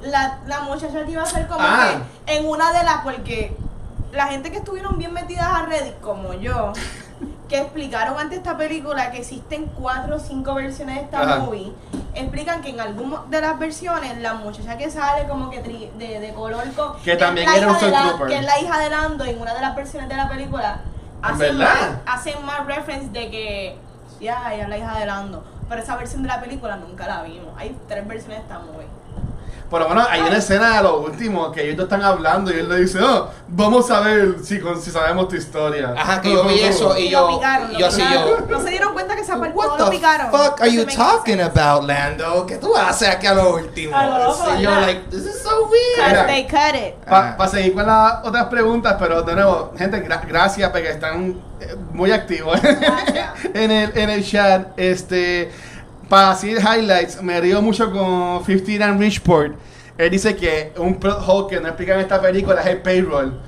[0.01, 1.89] La, la muchacha que iba a ser como Ah.
[2.25, 3.57] que en una de las, porque
[4.11, 6.73] la gente que estuvieron bien metidas a Reddit, como yo,
[7.49, 11.39] que explicaron ante esta película que existen cuatro o cinco versiones de esta Ajá.
[11.39, 11.71] movie,
[12.13, 16.19] explican que en alguna de las versiones la muchacha que sale como que tri- de,
[16.19, 19.39] de color con Que también era un la- que es la hija de Lando en
[19.39, 20.81] una de las versiones de la película
[21.21, 23.77] hacen más, hacen más reference de que
[24.19, 25.43] ya ella es la hija de Lando.
[25.69, 27.49] Pero esa versión de la película nunca la vimos.
[27.57, 28.87] Hay tres versiones de esta movie
[29.69, 32.69] Pero bueno, hay una escena a lo último que ellos dos están hablando y él
[32.69, 35.93] le dice, oh, vamos a ver si, con- si sabemos tu historia.
[35.97, 37.35] Ajá, que yo vi eso y lo yo.
[37.37, 38.37] picaron, lo yo así yo.
[38.49, 40.85] no se dieron cuenta que esa parte What lo the picaron fuck are Se you
[40.85, 42.45] talking about, Lando?
[42.45, 43.91] ¿Qué tú haces aquí a lo último?
[44.01, 46.07] Lo Sí, yo, like, this is so weird.
[46.11, 46.25] Mira.
[46.27, 47.47] they cut it Para Ajá.
[47.49, 52.11] seguir con las otras preguntas, pero de nuevo, gente, gra- gracias porque están eh, muy
[52.11, 52.57] activos
[53.53, 54.67] en, el, en el chat.
[54.77, 55.51] Este,
[56.09, 59.53] para así highlights, me río mucho con 15 and Richport.
[59.97, 63.39] Él dice que un plot hole que no explica en esta película es el payroll.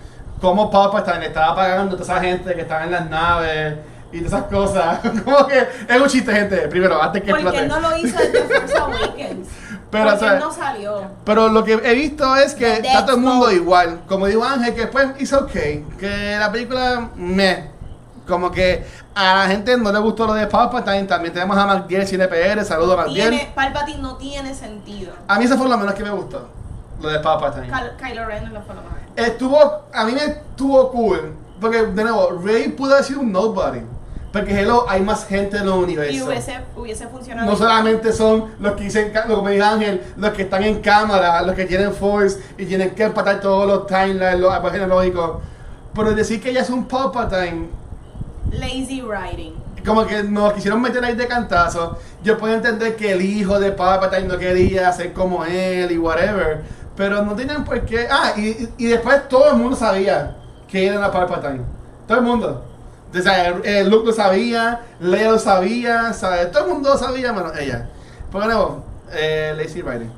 [0.42, 3.76] Cómo Palpatine estaba pagando a toda esa gente que estaba en las naves
[4.12, 5.00] y todas esas cosas.
[5.24, 6.68] Como que es un chiste, gente.
[6.68, 9.48] Primero, antes que porque no lo hizo desde Force Awakens
[9.92, 13.16] Pero, o sea, no salió Pero lo que he visto es que The está todo
[13.16, 14.02] el mundo igual.
[14.08, 15.86] Como digo Ángel, que pues it's okay.
[16.00, 17.79] Que la película me.
[18.30, 21.04] Como que a la gente no le gustó lo de Palpatine.
[21.04, 22.64] También tenemos a Magdiel CNPR.
[22.64, 23.42] Saludos a Magdiel.
[23.56, 26.48] Palpatine no tiene sentido A mí eso fue lo menos que me gustó.
[27.02, 27.68] Lo de Palpatine.
[27.68, 29.58] Ky- Kylo Ren no fue lo mejor Estuvo.
[29.94, 31.34] A mí me estuvo cool.
[31.60, 33.82] Porque, de nuevo, Rey pudo haber sido un nobody.
[34.32, 36.14] Porque, hello, hay más gente en el universo.
[36.14, 40.04] y hubiese, hubiese funcionado No solamente son los que dicen, lo que me dijo Ángel,
[40.18, 43.88] los que están en cámara, los que tienen force y tienen que empatar todos los
[43.88, 45.38] timelines, los árboles genealógicos.
[45.96, 47.70] Pero decir que ella es un Palpatine,
[48.52, 49.54] lazy writing
[49.86, 51.98] como que nos quisieron meter ahí de cantazo.
[52.24, 56.62] Yo puedo entender que el hijo de Palpatine no quería ser como él y whatever.
[56.96, 58.08] Pero no tenían por qué.
[58.10, 60.36] Ah, y, y después todo el mundo sabía
[60.68, 61.62] que era Palpatine.
[62.08, 62.66] Todo el mundo.
[63.12, 63.52] O sea,
[63.86, 66.52] Luke lo sabía, Leia lo sabía, ¿sabes?
[66.52, 67.90] Todo el mundo lo sabía menos ella.
[68.32, 70.12] De nuevo, eh, lazy writing.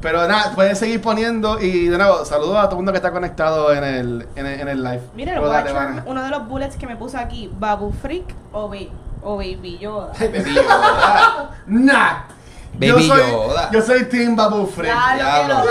[0.00, 3.10] Pero nada, pueden seguir poniendo y de nuevo, saludos a todo el mundo que está
[3.10, 5.00] conectado en el, en el, en el live.
[5.14, 8.76] Mira, el Watcher, uno de los bullets que me puso aquí, Babu Freak o, Ba-
[9.22, 10.12] o Baby Yoda.
[10.20, 11.50] Baby Yoda.
[11.66, 12.12] Nah.
[12.78, 13.70] yo Baby soy, Yoda.
[13.72, 14.94] Yo soy Team Babu Freak.
[14.94, 15.70] Lo loco.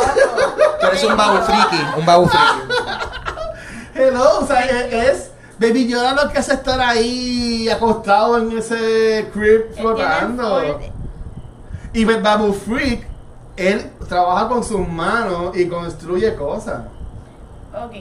[0.81, 2.83] Tú eres un babu friki, un babu friki.
[3.95, 9.29] Hello, o sea, es, es Baby Yoda lo que hace estar ahí acostado en ese
[9.33, 10.79] crib flotando.
[11.93, 13.07] Y Ba- Babu Freak,
[13.57, 16.83] él trabaja con sus manos y construye cosas.
[17.73, 17.93] Ok.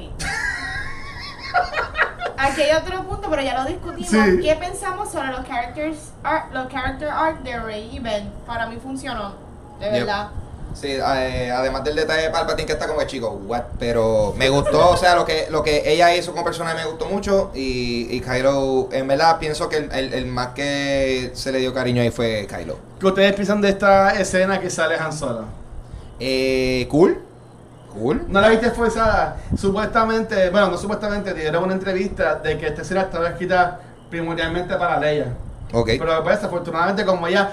[2.39, 4.11] Aquí hay otro punto, pero ya lo discutimos.
[4.11, 4.41] Sí.
[4.43, 8.31] ¿Qué pensamos sobre los characters art, los character art de Rey y Ben?
[8.47, 9.33] Para mí funcionó,
[9.81, 9.93] de Yep.
[9.93, 10.29] verdad.
[10.79, 13.63] Sí, eh, además del detalle de Palpatine que está como que chico, what?
[13.79, 17.07] Pero me gustó, o sea, lo que lo que ella hizo como personaje me gustó
[17.07, 21.61] mucho y, y Kylo, en verdad, pienso que el, el- el más que se le
[21.61, 22.77] dio cariño ahí fue Kylo.
[23.01, 25.45] ¿Qué ustedes piensan de esta escena que sale Han Solo?
[26.21, 27.23] Eh, cool,
[27.95, 28.27] cool.
[28.29, 29.39] ¿No la viste forzada?
[29.59, 35.01] Supuestamente, bueno, no supuestamente, dieron una entrevista de que esta escena estaba escrita primordialmente para
[35.01, 35.33] Leia.
[35.73, 35.91] Ok.
[35.99, 37.51] Pero pues, desafortunadamente, como ella,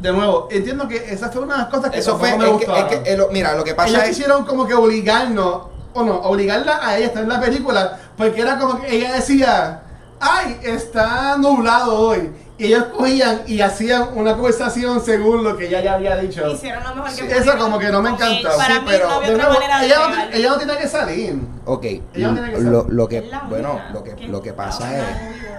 [0.00, 2.64] de nuevo, entiendo que esa fue una de las cosas que Eso fue, me es
[2.64, 4.08] que- es que, lo- mira, lo que pasa Ellos es...
[4.10, 5.62] quisieron como que obligarnos,
[5.94, 9.12] o no, obligarla a ella a estar en la película, porque era como que ella
[9.14, 9.82] decía,
[10.20, 12.32] ay, está nublado hoy.
[12.56, 16.46] Y ellos cogían y hacían una conversación según lo que ella ya había dicho.
[16.48, 17.22] Hicieron lo mejor Sí.
[17.22, 17.58] que Eso pudieron.
[17.60, 18.10] como que no me.
[18.12, 20.56] Para Sí, mí pero no había De otra nuevo, manera de ella, no, ella no
[20.58, 21.40] tiene que salir.
[21.64, 22.92] Ok, Ella no tiene que lo, ser.
[22.92, 25.04] lo que, bueno, lo que, lo que pasa es,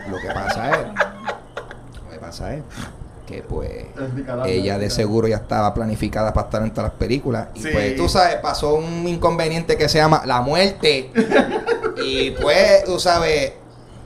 [0.09, 0.77] lo que pasa es,
[2.05, 2.61] lo que pasa es
[3.25, 3.71] que pues
[4.45, 7.69] ella de seguro ya estaba planificada para estar en todas las películas y Sí.
[7.73, 11.11] pues tú sabes, pasó un inconveniente que se llama la muerte
[12.03, 13.53] y pues tú sabes,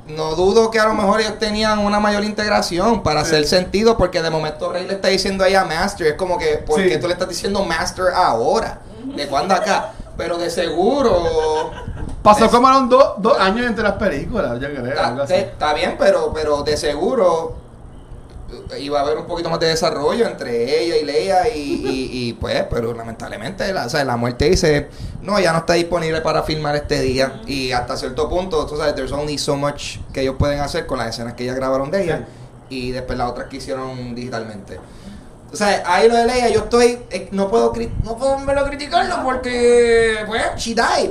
[0.07, 3.27] no dudo que a lo mejor ellos tenían una mayor integración para Sí.
[3.35, 6.57] hacer sentido porque de momento Rey le está diciendo a ella Master, es como que,
[6.65, 6.87] ¿por Sí.
[6.89, 8.79] qué tú le estás diciendo Master ahora?
[9.15, 9.91] ¿De cuándo acá?
[10.17, 11.71] Pero de seguro
[12.23, 14.83] Pasó Es- como eran dos, dos años entre las películas, yo creo.
[15.01, 15.33] algo Está, así.
[15.35, 17.55] está bien, pero, pero de seguro
[18.79, 22.33] iba a haber un poquito más de desarrollo entre ella y Leia y, y- y,
[22.33, 24.87] pues, pero lamentablemente la, o sea, la muerte dice,
[25.21, 28.95] no, ya no está disponible para filmar este día y hasta cierto punto, tú sabes,
[28.95, 32.03] there's only so much que ellos pueden hacer con las escenas que ellas grabaron de
[32.03, 32.27] ella
[32.69, 34.79] y después las otras que hicieron digitalmente.
[35.51, 37.73] O sea, ahí lo de Leia, yo estoy, eh, no puedo,
[38.03, 41.09] no puedo verlo criticarlo porque, pues, she died.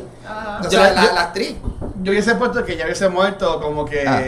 [0.61, 1.57] O sea, Yo- la, yo- la actriz.
[2.01, 4.23] Yo hubiese puesto que ya hubiese muerto, como que Ah.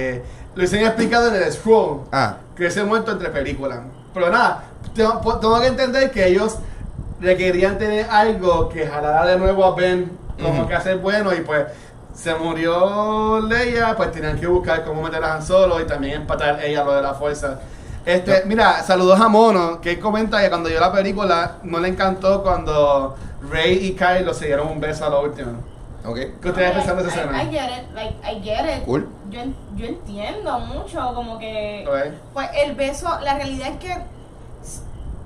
[0.55, 2.03] Lo hubiesen explicado en el scroll.
[2.13, 3.81] Ah, que hubiese muerto entre películas.
[4.13, 6.57] Pero nada, tengo, tengo que entender que ellos
[7.21, 10.11] le querían tener algo que jalara de nuevo a Ben
[10.43, 11.67] como que hacer bueno y pues
[12.15, 16.63] se murió Leia, pues tenían que buscar cómo meter a Han Solo y también empatar
[16.65, 17.61] ella lo de la fuerza.
[18.07, 21.79] Este, Yo- mira, saludos a Mono, que él comenta que cuando vio la película no
[21.79, 23.17] le encantó cuando
[23.51, 25.53] Rey y Kylo se dieron un beso a lo último.
[26.05, 26.17] Ok.
[26.41, 27.47] ¿Qué ustedes Ok, piensan de esa I-?
[27.47, 28.85] I, get it, like, I get it.
[28.85, 29.09] Cool.
[29.31, 29.41] Yo,
[29.77, 31.87] yo entiendo mucho, como que.
[32.33, 33.97] Pues el beso, la realidad es que.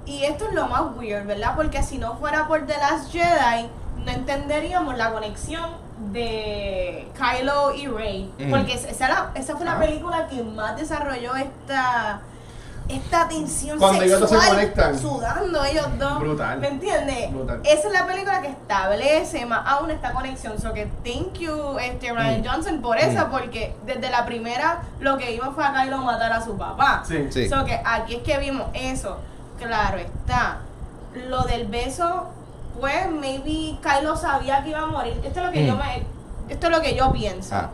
[0.07, 1.55] Y esto es lo más weird, ¿verdad?
[1.57, 3.69] Porque si no fuera por The Last Jedi,
[4.05, 5.71] no entenderíamos la conexión
[6.13, 8.31] de Kylo y Rey.
[8.39, 8.51] Ujú.
[8.51, 9.79] Porque esa, esa fue la Ah.
[9.81, 12.21] película que más desarrolló esta.
[12.87, 14.99] Esta tensión Cuando ellos dos se sexual, conectan.
[14.99, 16.19] sudando ellos dos.
[16.21, 16.59] Brutal.
[16.61, 17.33] ¿Me entiendes?
[17.33, 17.61] Brutal.
[17.65, 20.61] Esa es la película que establece más aún esta conexión.
[20.61, 22.47] So que thank you, este, Ryan Mm.
[22.47, 23.31] Johnson, por esa, Mm.
[23.31, 27.03] porque desde la primera lo que vimos fue a Kylo matar a su papá.
[27.09, 27.27] Sí.
[27.31, 27.49] Sí.
[27.49, 29.17] So que aquí es que vimos eso.
[29.59, 30.59] Claro está.
[31.29, 32.27] Lo del beso,
[32.81, 35.19] pues maybe Kylo sabía que iba a morir.
[35.25, 35.67] Esto es lo que Mm.
[35.69, 36.03] yo me.
[36.53, 37.55] Esto es lo que yo pienso.
[37.55, 37.71] Ah.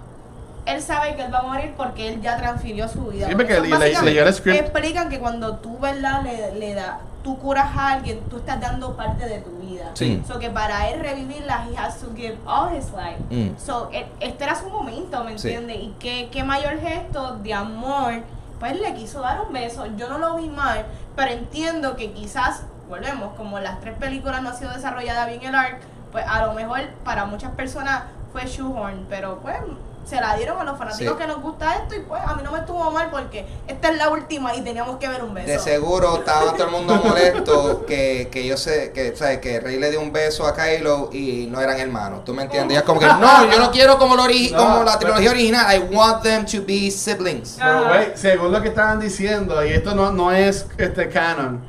[0.74, 3.28] Él sabe que él va a morir porque él ya transfirió su vida.
[3.28, 4.60] Sí, porque le- el script.
[4.60, 6.22] Explican que cuando tú, ¿verdad?
[6.22, 9.90] Le, le da, tú curas a alguien, tú estás dando parte de tu vida.
[9.94, 10.22] Sí.
[10.26, 13.18] So que para él revivirla, he has to give all his life.
[13.30, 13.56] Mm.
[13.58, 15.48] So, e- este era su momento, ¿me Sí.
[15.48, 15.76] entiendes?
[15.78, 18.14] Y qué, qué mayor gesto de amor.
[18.58, 19.86] Pues le quiso dar un beso.
[19.96, 20.84] Yo no lo vi mal,
[21.16, 25.54] pero entiendo que quizás, volvemos, como las tres películas no ha sido desarrollada bien el
[25.54, 25.80] arc,
[26.12, 28.02] pues a lo mejor para muchas personas
[28.32, 29.56] fue shoehorn, pero pues
[30.04, 31.18] se la dieron a los fanáticos Sí.
[31.20, 33.96] que nos gusta esto y pues a mí no me estuvo mal porque esta es
[33.98, 35.46] la última y teníamos que ver un beso.
[35.46, 39.38] De seguro estaba todo el mundo molesto que, que yo sé que, ¿sabes?
[39.38, 42.24] que Rey le dio un beso a Kylo y no eran hermanos.
[42.24, 42.74] ¿Tú me entiendes?
[42.74, 45.12] Y es como que, no, yo no quiero como, lo ori- No, como la pero-
[45.14, 45.76] trilogía original.
[45.76, 47.56] I want them to be siblings.
[47.60, 51.60] Pero, güey, según lo que estaban diciendo, y esto no, no es este canon,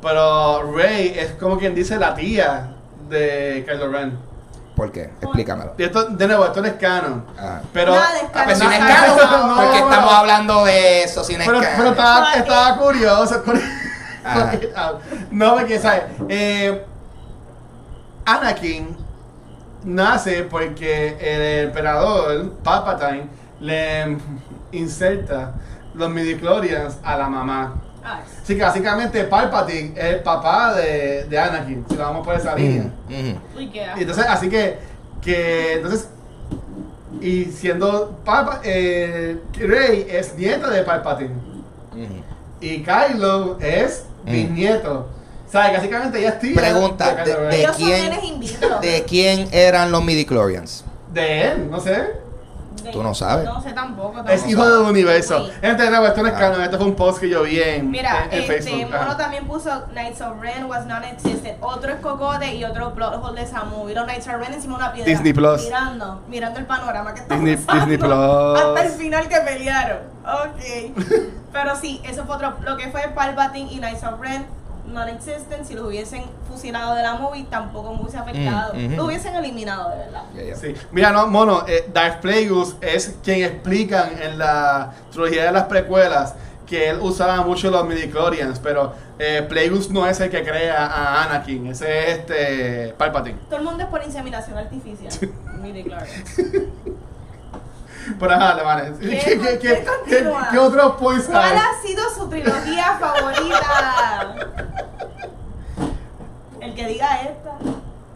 [0.00, 2.72] pero Rey es como quien dice la tía
[3.10, 4.29] de Kylo Ren.
[4.80, 5.10] ¿Por qué?
[5.20, 5.74] Explícamelo.
[5.76, 7.22] Y esto, de nuevo, esto no es canon.
[7.38, 7.60] Ah.
[7.70, 10.10] Pero, Nada es Ah, pues si no es No, canon, no, ¿por qué no, estamos
[10.10, 10.16] no.
[10.16, 11.76] hablando de eso si no es pero, canon?
[11.76, 13.42] pero estaba, estaba curioso.
[13.44, 13.62] porque,
[14.74, 14.92] ah,
[15.30, 16.04] no, porque, ¿sabes?
[16.30, 16.82] Eh,
[18.24, 18.96] Anakin
[19.84, 23.28] nace porque el emperador Palpatine
[23.60, 24.16] le
[24.72, 25.52] inserta
[25.92, 27.74] los midichlorians a la mamá.
[28.42, 32.54] Así que básicamente Palpatine es el papá de, de Anakin, si lo vamos por esa
[32.54, 32.90] línea.
[33.56, 34.78] Uy, qué Y entonces, así que,
[35.22, 36.08] que entonces,
[37.20, 41.34] y siendo Palpa, eh, Rey es nieta de Palpatine
[42.60, 44.32] y Kylo es Mm.
[44.32, 45.08] bisnieto.
[45.48, 48.10] O sea, que básicamente ella es tía Pregunta, de, de- quién-.
[48.82, 50.84] ¿De quién eran los midichlorians?
[51.12, 52.10] De él, no sé.
[52.92, 53.44] Tú no sabes.
[53.44, 54.18] No sé tampoco.
[54.20, 54.48] Es tampoco.
[54.50, 55.44] hijo del universo.
[55.44, 55.50] Uy.
[55.60, 58.24] Gente, no, esto no es canon, esto fue un post que yo vi en, Mira,
[58.26, 58.90] en, en este Facebook.
[58.90, 59.16] Mono Ajá.
[59.16, 61.58] también puso Knights of Ren was non-existent.
[61.60, 63.94] Otro escocote y otro plot hole de esa movie.
[63.94, 65.10] Los Knights of Ren encima de una piedra.
[65.10, 65.62] Disney Plus.
[65.64, 67.86] Mirando, mirando el panorama que está Disney- pasando.
[67.86, 68.60] Disney Plus.
[68.60, 69.98] Hasta el final que pelearon.
[70.24, 70.96] Ok.
[71.52, 72.54] Pero sí, eso fue otro.
[72.62, 74.46] Lo que fue Palpatine y Knights of Ren
[74.92, 75.64] non-existent.
[75.64, 78.74] Si los hubiesen fusilado de la movie, tampoco me hubiese afectado.
[78.74, 78.96] Mm.
[78.96, 80.22] Lo hubiesen eliminado, de verdad.
[80.34, 80.56] Ya, ya.
[80.56, 80.74] Sí.
[80.92, 86.34] Mira, no, mono, eh, Darth Plagueis es quien explican en la trilogía de las precuelas
[86.66, 91.24] que él usaba mucho los midichlorians, pero eh, Plagueis no es el que crea a
[91.24, 93.38] Anakin, ese es este Palpatine.
[93.48, 95.12] Todo el mundo es por inseminación artificial.
[95.60, 95.84] Mire,
[98.18, 98.56] Por ajá.
[99.00, 100.24] ¿Qué- ¿Qué, qué, qué
[100.98, 104.34] points ¿Cuál ha sido su trilogía favorita?
[106.60, 107.52] El que diga esta.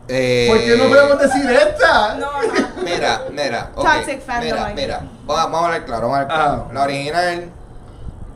[0.08, 2.14] Eh, ¿Por qué no podemos decir esta?
[2.16, 2.82] No, no.
[2.82, 6.62] Mira, mira, Toxic fandom mira, mira, vamos, vamos a hablar claro, vamos a hablar claro.
[6.64, 6.72] Ajá.
[6.74, 7.44] La original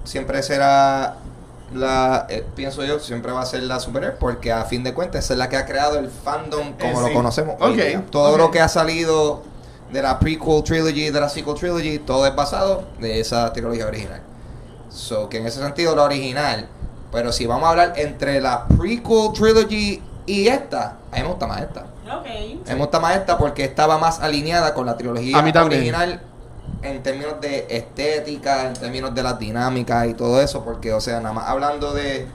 [0.05, 1.17] siempre será
[1.75, 5.27] la, eh, pienso yo, siempre va a ser la superior porque a fin de cuentas
[5.27, 7.57] esa es la que ha creado el fandom como Eh, lo conocemos.
[7.61, 8.03] hoy Ok, día.
[8.11, 9.43] Todo lo que ha salido
[9.93, 14.21] de la prequel trilogy, de la sequel trilogy, todo es basado de esa trilogía original.
[14.91, 16.69] So, que en ese sentido la original,
[17.13, 21.47] pero si vamos a hablar entre la prequel trilogy y esta, a mí me gusta
[21.47, 21.81] más esta.
[21.81, 22.67] Ok.
[22.67, 25.81] Me gusta más esta porque estaba más alineada con la trilogía A mí también.
[25.81, 26.23] original
[26.83, 31.21] en términos de estética, en términos de las dinámicas y todo eso, porque, o sea,
[31.21, 32.27] nada más hablando de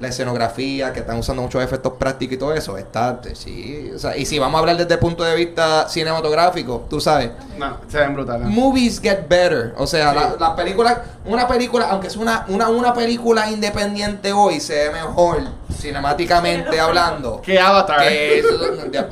[0.00, 4.16] la escenografía, que están usando muchos efectos prácticos y todo eso, está, sí, o sea,
[4.16, 7.98] y si vamos a hablar desde el punto de vista cinematográfico, tú sabes, No, se
[7.98, 8.46] ven brutales.
[8.46, 10.16] movies get better, o sea, Sí.
[10.16, 14.90] la- las películas, una película, aunque es una, una, una película independiente hoy, se ve
[14.92, 15.42] mejor
[15.80, 17.40] cinemáticamente hablando.
[17.42, 18.00] Que Avatar.
[18.08, 18.42] Que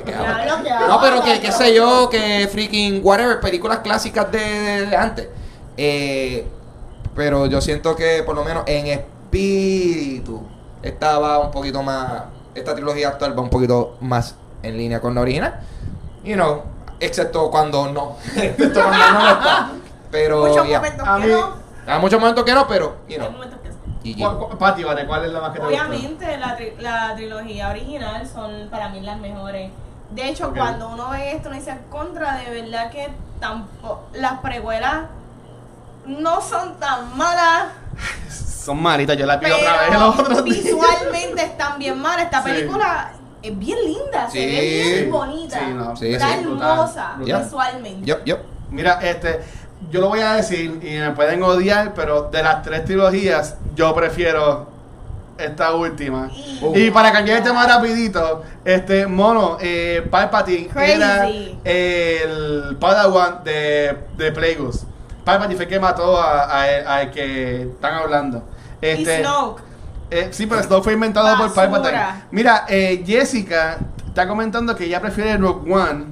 [0.04, 0.88] que Avatar.
[0.88, 5.28] No, pero que, qué sé yo, que freaking whatever, películas clásicas de, de- de antes.
[5.76, 6.46] Eh,
[7.14, 10.42] pero yo siento que por lo menos en espíritu
[10.86, 12.24] esta va un poquito más,
[12.54, 15.60] esta trilogía actual va un poquito más en línea con la original.
[16.24, 16.62] You know,
[17.00, 18.16] excepto cuando no.
[18.36, 19.70] excepto cuando no lo está.
[20.10, 20.78] Pero Muchos ya.
[20.80, 21.66] momentos A que mí- no.
[21.92, 23.30] Hay muchos momentos que no, pero, you Hay know.
[23.32, 24.14] momentos que sí.
[24.14, 24.18] GG.
[24.22, 25.66] ¿Cuál- cuál- Pati, vale, ¿cuál es la más que te?
[25.66, 29.70] Obviamente la, tri- la trilogía original son para mí las mejores.
[30.10, 30.56] De hecho, Ok.
[30.56, 33.08] cuando uno ve esto, uno dice contra, de verdad que
[33.40, 35.06] tampoco las precuelas
[36.06, 37.64] no son tan malas,
[38.64, 40.64] Son maritas, yo la vi otra vez los otros días.
[40.64, 42.24] visualmente están bien malas.
[42.26, 42.50] Esta Sí.
[42.50, 44.46] película es bien linda, se Sí.
[44.46, 47.42] ve bien bonita, Sí, no, Sí, está sí, brutal, hermosa brutal.
[47.44, 48.06] visualmente.
[48.06, 48.38] Yup, yup.
[48.70, 49.40] Mira, este,
[49.90, 53.94] yo lo voy a decir y me pueden odiar, pero de las tres trilogías, yo
[53.94, 54.68] prefiero
[55.38, 56.28] esta última.
[56.32, 60.92] Y- Y para cambiar el tema rapidito, este mono, eh, Palpatine Crazy.
[60.92, 61.28] era
[61.64, 64.86] el Padawan de, de Plagueis.
[65.26, 68.44] Palpatine fue el que mató a, a, a el que están hablando.
[68.80, 69.60] Y Este, Snoke.
[70.10, 71.70] eh, sí, pero Snoke fue inventado por Basura.
[71.70, 72.24] Palpatine.
[72.30, 76.04] Mira, eh, Jessica está comentando que ella prefiere Rogue One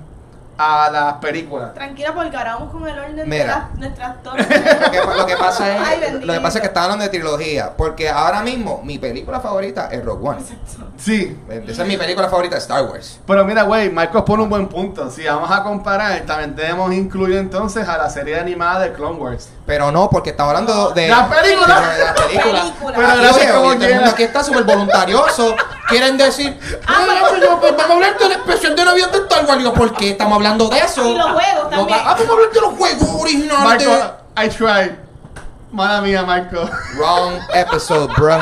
[0.57, 1.75] a las películas.
[1.75, 3.47] Tranquila porque ahora vamos con el orden de Mira.
[3.47, 4.47] las, nuestras torres.
[4.85, 7.73] Lo que, lo que pasa es, lo que pasa es que está hablando de trilogía,
[7.77, 10.41] porque ahora mismo mi película favorita es Rogue One.
[10.97, 11.37] Sí,
[11.67, 13.21] Esa es mi película favorita, Star Wars.
[13.27, 15.11] Pero mira, güey, Marcos pone un buen punto.
[15.11, 19.49] Si vamos a comparar, también debemos incluir entonces a la serie animada de Clone Wars.
[19.67, 21.81] Pero no, porque estamos hablando de ¡La película!
[21.81, 22.61] de la película.
[22.61, 22.93] Película.
[22.97, 25.57] Pero gracias oye, como el mundo aquí está súper voluntarioso.
[25.89, 28.85] Quieren decir, Ah, "Ay, pero- pero yo, pues, vamos a hablar de la especial de
[28.85, 29.59] Navidad de Star Wars.
[29.59, 31.09] Digo, ¿por qué estamos hablando de eso?
[31.09, 31.99] Y los juegos No, también.
[31.99, 33.65] Ah, vamos a hablar de los juegos originales.
[33.65, 34.91] Marco, I tried.
[35.73, 36.69] Mala mía, Marco.
[36.99, 38.39] Wrong episode, bro.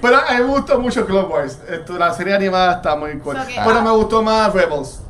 [0.00, 1.58] Pero a mí me gustó mucho Clone Wars.
[1.68, 3.36] Esto, la serie animada está muy cool.
[3.46, 5.00] Que- Pero me gustó más Rebels.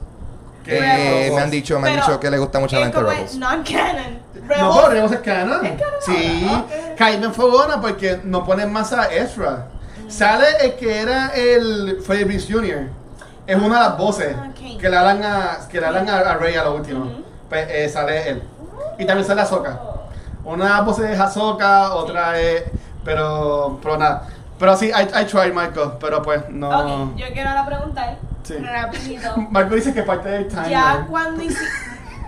[0.64, 2.92] que Eh, me han dicho, me han Pero dicho que le gusta mucho la es
[2.92, 4.60] gente como Rebels.
[4.60, 5.66] No, pero Rebels es canon.
[5.66, 6.46] ¿Es canon Sí.
[6.48, 6.58] ahora?
[6.60, 6.96] Ok.
[6.96, 9.66] Kymen fue buena porque no ponen más a Ezra.
[10.06, 10.10] Mm.
[10.10, 12.88] Sale el que era el Freddie Prinze Jr.
[13.46, 14.48] es una de las voces Ah,
[14.80, 17.10] que le hablan a, que le hablan a, a Rey a lo último.
[17.48, 18.42] Pues eh, sale él.
[18.98, 19.78] Y también sale Ahsoka.
[20.44, 22.64] Una voz es Ahsoka, otra es.
[23.04, 24.26] Pero, pero nada.
[24.58, 25.92] Pero sí, I, I tried, Michael.
[26.00, 26.68] Pero pues no.
[27.10, 28.54] Ok, yo quiero ahora preguntar, Sí.
[28.58, 29.36] rapidito.
[29.50, 30.70] Marco dice que parte del timeline.
[30.70, 31.62] Ya cuando hicimos.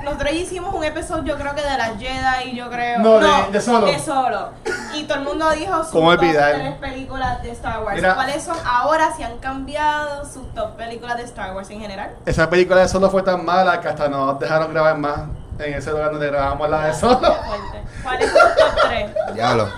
[0.02, 2.98] Nosotros hicimos un episodio, yo creo que de las Jedi, yo creo.
[3.00, 3.86] No, de- de Solo.
[3.86, 4.50] De solo.
[4.94, 6.54] Y todo el mundo dijo sus ¿Cómo top olvidar?
[6.54, 7.96] tres películas de Star Wars.
[7.96, 8.14] Mira.
[8.14, 12.14] ¿Cuáles son ahora si han cambiado sus top películas de Star Wars en general?
[12.24, 15.20] Esa película de Solo fue tan mala que hasta nos dejaron grabar más
[15.58, 17.18] en ese lugar donde grabamos la de Solo.
[17.20, 17.82] Qué fuerte.
[18.02, 19.10] ¿Cuáles son top tres?
[19.34, 19.68] Diablo.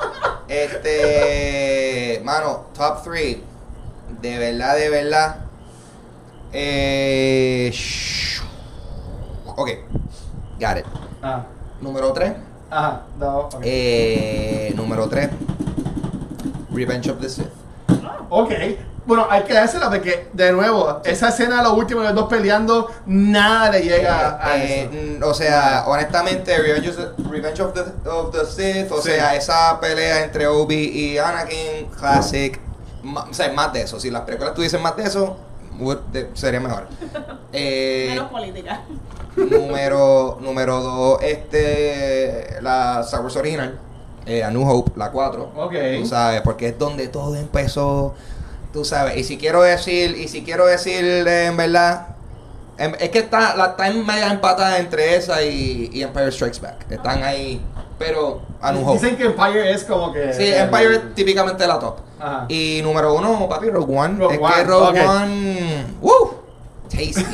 [0.49, 2.21] Este.
[2.25, 3.39] Mano, top 3.
[4.21, 5.37] De verdad, de verdad.
[6.53, 7.73] Eh.
[9.47, 9.71] Ok.
[10.61, 10.85] Got it.
[11.23, 11.45] Ah,
[11.81, 12.33] Número 3.
[12.71, 13.55] ajá, no, ok.
[13.63, 15.31] Eh, número 3.
[16.73, 17.49] Revenge of the Sith.
[18.29, 18.51] Ok.
[19.07, 23.71] Bueno, hay que dársela porque, de nuevo, esa escena, lo último, los dos peleando, nada
[23.71, 24.93] le llega a Eh, eso.
[24.93, 29.11] mm, o sea, honestamente, Revenge of the, Revenge of the, of the Sith, o Sí.
[29.11, 32.61] sea, esa pelea entre Obi y Anakin, classic.
[33.03, 33.99] Ma- o sea, más de eso.
[33.99, 35.39] Si las películas tuviesen más de eso,
[35.81, 36.87] would- de- sería mejor.
[37.53, 38.83] Eh, Menos política.
[39.49, 43.79] Número número 2, este, la Wars original,
[44.27, 45.53] eh, A New Hope, la 4.
[45.57, 45.75] Ok.
[46.01, 48.15] Tú sabes, porque es donde todo empezó,
[48.73, 49.17] tú sabes.
[49.17, 52.09] Y si quiero decir, y si quiero decir eh, en verdad,
[52.79, 56.61] em- es que está, la, está en media empatada entre esa y, y Empire Strikes
[56.61, 56.91] Back.
[56.91, 57.61] Están ahí,
[57.99, 58.99] pero A New Hope.
[59.01, 60.33] Dicen que Empire es como que.
[60.33, 61.97] Sí, Empire es típicamente la top.
[62.19, 62.45] Ajá.
[62.49, 64.19] Y número uno, papi, Rogue One.
[64.19, 65.01] Rogue es One, que Rogue.
[65.01, 66.40] One, ¡woo!
[66.91, 67.25] Tasty.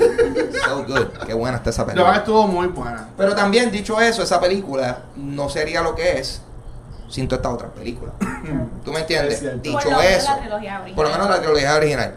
[0.65, 1.07] so good.
[1.27, 2.17] Qué buena está esa película.
[2.17, 3.09] estuvo muy buena.
[3.17, 6.43] Pero también, dicho eso, esa película no sería lo que es
[7.09, 8.15] sin todas estas otras películas.
[8.85, 9.63] ¿Tú me Es entiendes?
[9.63, 10.95] Dicho Por eso, la trilogía original.
[10.95, 12.15] por lo menos la trilogía original.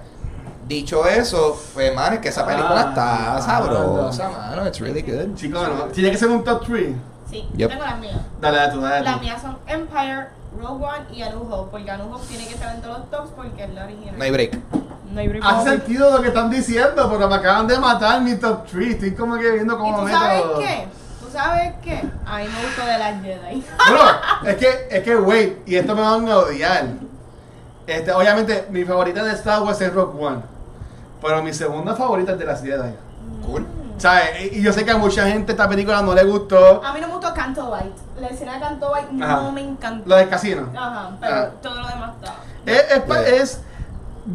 [0.67, 4.67] Dicho eso, pues, man, es que esa película Ah, está ah, sabrosa, mano.
[4.67, 5.35] It's really good.
[5.35, 6.95] Chicos, tiene que ser un top 3.
[7.29, 7.69] Sí, Yep.
[7.69, 8.17] tengo las mías.
[8.41, 10.27] Dale, dale tú, dale Las mías son Empire,
[10.57, 11.71] Rogue One y A New Hope.
[11.71, 14.17] Porque A New Hope tiene que estar en todos los tops porque es la original.
[14.17, 14.57] No hay break.
[15.11, 15.43] No hay break.
[15.45, 18.93] Hace sentido lo que están diciendo, pero me acaban de matar mi top 3.
[18.93, 20.87] Estoy como que viendo ¿Y cómo tú me sabes qué?
[21.19, 22.03] ¿Tú sabes qué?
[22.25, 23.63] A mí me gustó de las Jedi.
[23.89, 24.11] Bueno,
[24.45, 26.85] es que, es que, wait, y esto me van a odiar.
[27.85, 30.41] Este, obviamente, mi favorita de Star Wars es Rock One.
[31.21, 32.93] Pero mi segunda favorita es de las Jedi.
[33.45, 33.65] Cool.
[33.99, 34.53] ¿Sabes?
[34.53, 36.83] Y yo sé que a mucha gente esta película no le gustó.
[36.83, 37.93] A mí no me gustó Canto White.
[38.19, 39.51] La escena de Canto White no Ajá.
[39.51, 40.09] me encantó.
[40.09, 40.69] Lo del casino.
[40.75, 41.49] Ajá, pero Ah.
[41.61, 42.35] todo lo demás está.
[42.65, 43.61] Es, es es-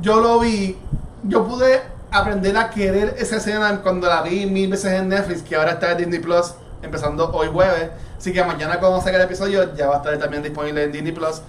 [0.00, 0.78] yo lo vi,
[1.22, 5.56] yo pude aprender a querer esa escena cuando la vi mil veces en Netflix, que
[5.56, 7.90] ahora está en Disney Plus, empezando hoy jueves.
[8.18, 11.12] Así que mañana cuando salga el episodio ya va a estar también disponible en Disney
[11.12, 11.42] Plus.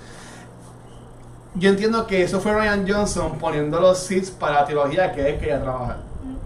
[1.55, 5.39] Yo entiendo que eso fue Ryan Johnson poniendo los seeds para la trilogía que él
[5.39, 5.97] quería trabajar.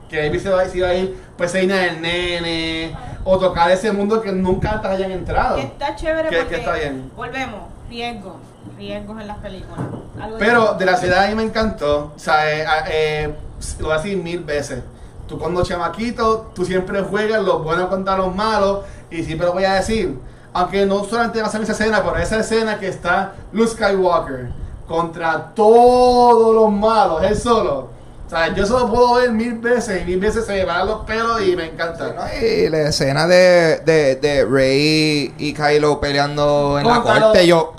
[0.09, 3.91] Que él se iba, se iba a ir, pues, Reina del Nene, o tocar ese
[3.91, 5.57] mundo que nunca antes hayan entrado.
[5.57, 7.11] Que está chévere Que- porque que está bien.
[7.15, 8.33] volvemos, riesgos,
[8.77, 9.79] riesgos en las películas.
[10.19, 12.11] Algo Pero de la ciudad a mí me encantó.
[12.15, 13.33] O sea, eh, eh,
[13.79, 14.81] lo voy a decir mil veces.
[15.27, 18.79] Tú cuando chamaquito, tú siempre juegas los buenos contra los malos.
[19.11, 20.17] Y siempre lo voy a decir.
[20.53, 24.49] Aunque no solamente va a ser esa escena, pero esa escena que está Luke Skywalker
[24.87, 27.89] contra todos los malos, él solo.
[28.29, 30.85] O sea, yo eso lo puedo ver mil veces y mil veces se me van
[30.85, 32.13] los pelos y me encanta.
[32.13, 32.45] ¿no?
[32.45, 37.73] Y la escena de, de, de Rey y Kylo peleando en la corte, yo.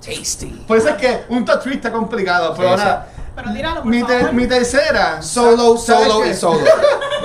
[0.00, 0.64] Tasty.
[0.66, 2.54] Por eso es que un top está complicado.
[2.56, 4.32] Pero Sí, ahora, Pero tíralo, por mi, ter- favor.
[4.34, 5.20] mi tercera.
[5.22, 6.60] Solo, ¿sabes solo y solo.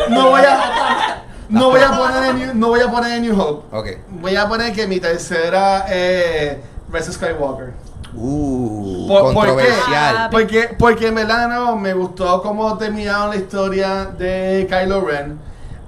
[0.09, 1.19] No voy a.
[1.49, 3.77] No voy a poner en New, no voy a poner en New Hope.
[3.77, 3.87] Ok.
[4.09, 6.57] Voy a poner que mi tercera es
[6.91, 7.73] Rise Skywalker.
[8.15, 9.51] Uh, ¿Por- por qué?
[9.51, 10.29] controversial.
[10.31, 15.39] Porque, porque en verdad no, me gustó cómo terminaron la historia de Kylo Ren.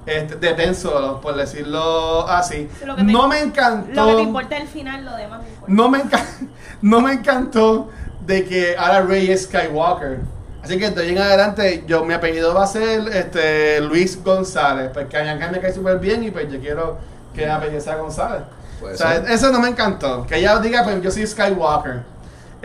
[0.05, 2.69] Este, de Ben Solo, por decirlo así.
[2.79, 3.91] Te- no me encantó.
[3.93, 5.73] Lo que te importa es el final, lo demás me importa.
[5.73, 6.25] No me, enca-
[6.81, 7.89] no me encantó
[8.25, 10.19] de que ahora Rey es Skywalker.
[10.63, 14.89] Así que de ahí en adelante, yo, mi apellido va a ser este, Luis González.
[14.93, 16.97] Porque a Bianca me cae súper bien y pues yo quiero
[17.33, 18.41] que mi apellido sea González.
[18.83, 20.25] O sea, eso no me encantó.
[20.27, 22.01] Que ella diga, pues yo soy Skywalker.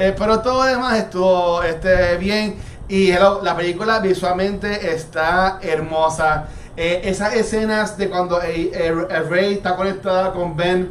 [0.00, 2.56] Eh, pero todo lo demás estuvo este, bien.
[2.88, 6.46] Y hello, la película visualmente está hermosa.
[6.74, 10.90] Eh, esas escenas de cuando eh, eh, el Rey está conectada con Ben,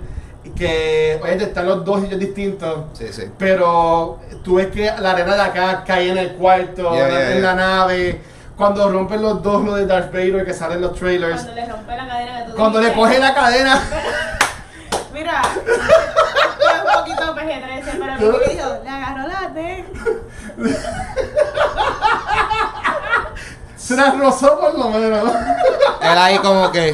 [0.56, 2.86] que oye, están los dos sitios distintos.
[2.94, 3.24] Sí, sí.
[3.40, 7.30] Pero tú ves que la arena de acá cae en el cuarto, Yeah, en yeah,
[7.30, 7.56] la yeah.
[7.56, 8.22] nave.
[8.56, 11.42] Cuando rompen los dos lo de Darth Vader que salen los trailers.
[11.42, 13.82] Cuando le rompe la cadena Cuando le coge la cadena.
[15.14, 15.42] Mira,
[17.38, 19.86] es un poquito PG-13, pero dijo, le agarró la T.
[23.76, 25.32] Se Las rozó por lo menos.
[26.02, 26.94] Él ahí como que.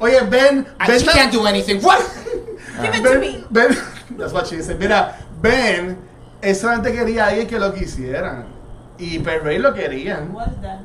[0.00, 0.66] Oye, Ben.
[0.78, 1.78] "Ah, Ben she can't do anything.
[1.80, 2.00] What?
[2.80, 3.44] Give it to Ben, me.
[3.50, 3.76] Ben,
[4.18, 4.78] that's what she said.
[4.80, 5.96] Mira, Ben,
[6.40, 8.46] él solamente quería a alguien que lo quisieran.
[8.98, 10.34] Y Ray lo querían.
[10.34, 10.80] Was that?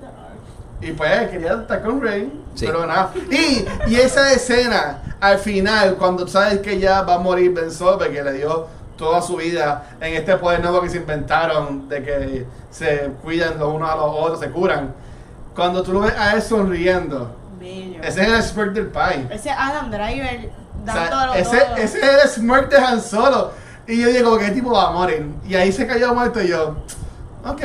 [0.82, 2.32] Y pues quería estar con Ray.
[2.56, 2.66] Sí.
[2.66, 3.12] Pero nada.
[3.32, 7.98] Y, y esa escena, al final, cuando sabes que ya va a morir Ben Solo,
[8.00, 8.68] que le dio
[8.98, 13.74] toda su vida en este poder nuevo que se inventaron, de que se cuidan los
[13.74, 14.94] unos a los otros, se curan.
[15.56, 18.00] Cuando tú lo ves a él sonriendo, Bello.
[18.04, 19.28] ese es el smirk del pai.
[19.32, 20.50] Ese Adam Driver
[20.84, 21.76] O sea, ese, todo.
[21.78, 23.52] ese es el smirk de Han Solo.
[23.88, 25.26] Y yo digo, ¿qué tipo va a morir?
[25.48, 26.76] Y ahí se cayó muerto y yo,
[27.46, 27.62] ok,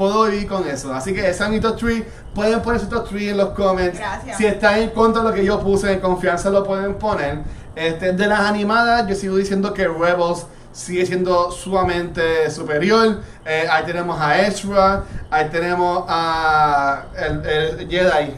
[0.00, 0.94] puedo vivir con eso.
[0.94, 2.02] Así que esa es mi top 3.
[2.34, 3.98] Pueden poner su top 3 en los comments.
[3.98, 4.38] Gracias.
[4.38, 7.40] Si están en contra de lo que yo puse, en confianza lo pueden poner.
[7.76, 13.20] Este, de las animadas, yo sigo diciendo que Rebels sigue siendo sumamente superior.
[13.44, 18.36] Eh, ahí tenemos a Ezra, ahí tenemos a el, el Jedi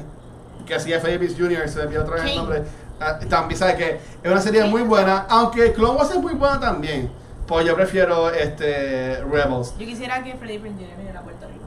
[0.67, 2.63] que hacía Davis Jr., se me otra vez el nombre.
[3.01, 6.59] Ah, también sabe que es una serie muy buena, aunque Clone Wars es muy buena
[6.59, 7.22] también.
[7.47, 9.75] Pues yo prefiero este Rebels.
[9.79, 10.97] Yo quisiera que Freddy Prinze Jr.
[10.97, 11.65] viniera a Puerto Rico.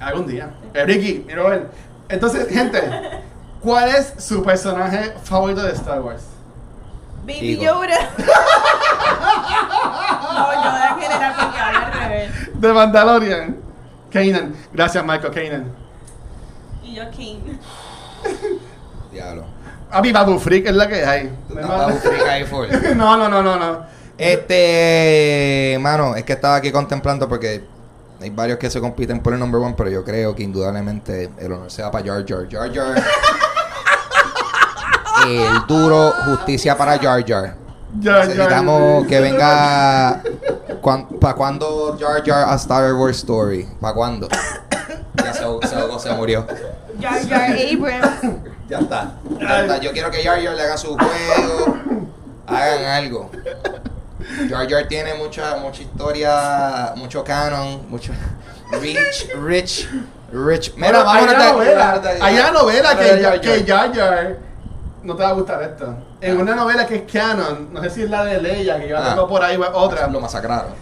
[0.00, 0.50] Algún día.
[0.74, 1.70] Eh, Ricky, mira ver.
[2.08, 2.80] Entonces, gente,
[3.60, 6.22] ¿cuál es su personaje favorito de Star Wars?
[7.22, 7.64] Baby Digo.
[7.64, 8.10] Yoda.
[10.34, 12.30] no, Yoda en general porque habla al revés.
[12.60, 13.56] De Mandalorian.
[14.10, 14.54] Kanan.
[14.72, 15.72] Gracias, Michael Kanan.
[16.82, 17.40] Y yo King.
[19.12, 19.44] Diablo.
[19.90, 21.30] A mi Babu Freak es la que hay.
[21.48, 22.66] Estás bajo freak ahí full.
[22.96, 23.97] No, no, no, no, no.
[24.18, 27.64] Este, mano, es que estaba aquí contemplando porque
[28.20, 31.52] hay varios que se compiten por el number one, pero yo creo que indudablemente el
[31.52, 32.48] honor se va para Jar Jar.
[32.50, 33.00] Jar Jar.
[35.28, 37.54] el duro justicia para Jar Jar.
[38.00, 39.08] Ya, ya, Necesitamos ya.
[39.08, 40.22] que venga.
[41.20, 43.68] ¿Para cuándo Jar Jar a Star Wars Story?
[43.80, 44.28] ¿Para cuándo?
[45.16, 45.38] Ya se,
[45.68, 46.44] se ahogó, se murió.
[47.00, 48.42] Jar Jar Abrams.
[48.68, 49.12] Ya está.
[49.38, 49.78] Ya está.
[49.78, 51.76] Yo quiero que Jar Jar le haga su juego.
[52.48, 53.30] Hagan algo.
[54.50, 58.12] Jar Jar tiene mucha, mucha historia, mucho canon, mucho
[58.80, 59.88] rich, rich,
[60.32, 60.74] rich.
[60.76, 63.40] Mira, Bueno, vámonos hay novela, de hay una novela que, de Jar Jar.
[63.40, 64.36] que Jar Jar
[65.02, 65.94] no te va a gustar esto.
[66.20, 68.94] En una novela que es canon, no sé si es la de Leia, que yo
[68.96, 69.08] la Ah.
[69.14, 70.72] tengo por ahí o es otra, Lo masacraron.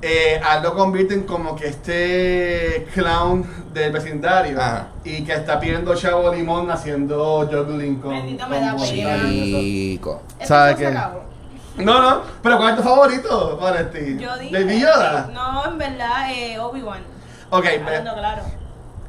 [0.00, 4.88] eh, a lo convierten como que este clown del vecindario Ajá.
[5.02, 9.28] y que está pidiendo chavo limón haciendo juggling con, Bendito me da bolitas pena.
[9.32, 9.58] y eso.
[9.60, 10.22] Chico.
[10.38, 10.90] Esto ¿Sabe ya se qué?
[11.76, 14.18] No, no, pero ¿cuál es tu favorito, Vanetti?
[14.18, 14.52] Yo dije.
[14.64, 15.28] ¿Baby Yoda?
[15.32, 17.00] No, en verdad, eh, Obi-Wan.
[17.50, 18.42] Ok, Hablando claro.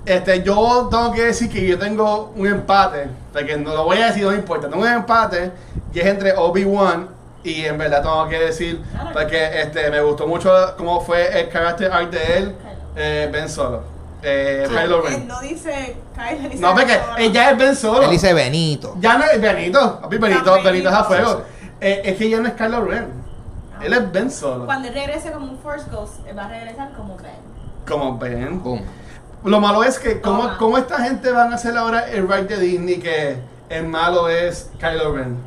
[0.06, 4.08] Este, yo tengo que decir que yo tengo un empate, porque no lo voy a
[4.08, 4.68] decir, no me importa.
[4.70, 5.52] Tengo un empate
[5.94, 7.08] y es entre Obi-Wan
[7.44, 8.82] y en verdad tengo que decir,
[9.14, 12.56] porque este, me gustó mucho cómo fue el character art de él,
[12.96, 13.82] eh, Ben Solo.
[14.28, 15.28] Eh, Kylo Él Ren.
[15.28, 17.18] no dice Kylo ni No, porque Solo.
[17.18, 18.02] ella es Ben Solo.
[18.04, 18.96] Él dice Benito.
[19.00, 21.42] Ya no es Benito, papi, Benito, Ah, Benito es a fuego.
[21.82, 23.12] Eh, es que ya no es Kylo Ren.
[23.82, 24.66] Él es Ben Solo.
[24.66, 27.36] Cuando él regrese como un Force Ghost, él va a regresar como Ben.
[27.88, 28.64] Como Ben.
[28.64, 28.82] Boom.
[29.44, 30.58] Lo malo es que, ¿cómo, Toma.
[30.58, 33.38] cómo esta gente van a hacer ahora el right de Disney que
[33.70, 35.38] el malo es Kylo Ren?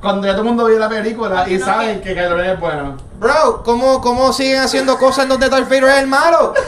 [0.00, 2.50] Cuando ya todo el mundo vio la película y no saben que- que Kylo Ren
[2.50, 2.96] es bueno.
[3.18, 6.52] Bro, ¿cómo, ¿cómo siguen haciendo cosas en donde Darth Vader es el malo?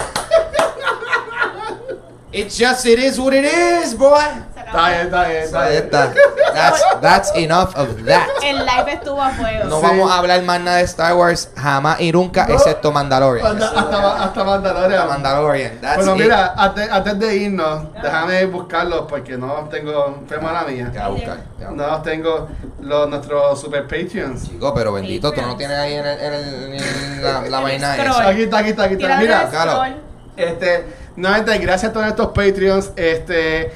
[2.33, 4.21] It's just, it is what it is, boy.
[4.67, 5.83] Está bien, está bien, está bien.
[5.85, 6.13] está.
[6.53, 8.27] That's, that's enough of that.
[8.43, 9.65] El live estuvo a fuego.
[9.65, 9.87] No Sí.
[9.87, 12.55] vamos a hablar más nada de Star Wars jamás y nunca, No.
[12.55, 13.47] excepto Mandalorian.
[13.47, 15.07] Hasta, hasta, hasta Mandalorian.
[15.09, 15.81] Mandalorian.
[15.81, 16.23] That's Bueno, it.
[16.23, 20.91] mira, antes, antes de irnos, déjame buscarlos porque no los tengo, fue mala mía.
[20.93, 21.37] Te a buscar.
[21.59, 22.03] te voy a No buscar.
[22.03, 22.49] tengo,
[22.81, 24.49] los, nuestros super Patreons.
[24.49, 26.33] Chico, pero bendito, tú no tienes ahí en, el, en,
[26.75, 28.11] el- en la, vaina scroll.
[28.11, 28.29] esa.
[28.29, 29.17] Aquí está, aquí está, aquí está.
[29.19, 29.71] Mira, Claro.
[29.73, 29.97] scroll.
[30.37, 30.87] Este,
[31.17, 32.91] nuevamente, gracias a todos estos Patreons.
[32.97, 33.73] Este,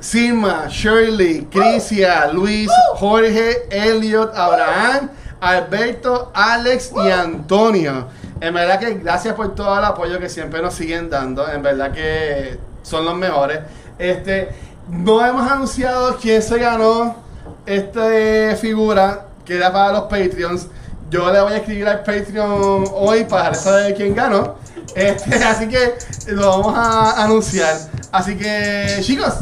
[0.00, 8.08] Sima, Shirley, Crisia, Luis, Jorge, Elliot, Abraham, Alberto, Alex y Antonio.
[8.40, 11.50] En verdad que gracias por todo el apoyo que siempre nos siguen dando.
[11.50, 13.60] En verdad que son los mejores.
[13.98, 14.50] Este,
[14.88, 17.16] no hemos anunciado quién se ganó
[17.64, 20.68] esta figura que era para los Patreons.
[21.08, 24.56] Yo le voy a escribir al Patreon hoy para saber quién ganó.
[24.94, 25.94] Este, así que
[26.28, 27.76] lo vamos a anunciar.
[28.12, 29.34] Así que, chicos,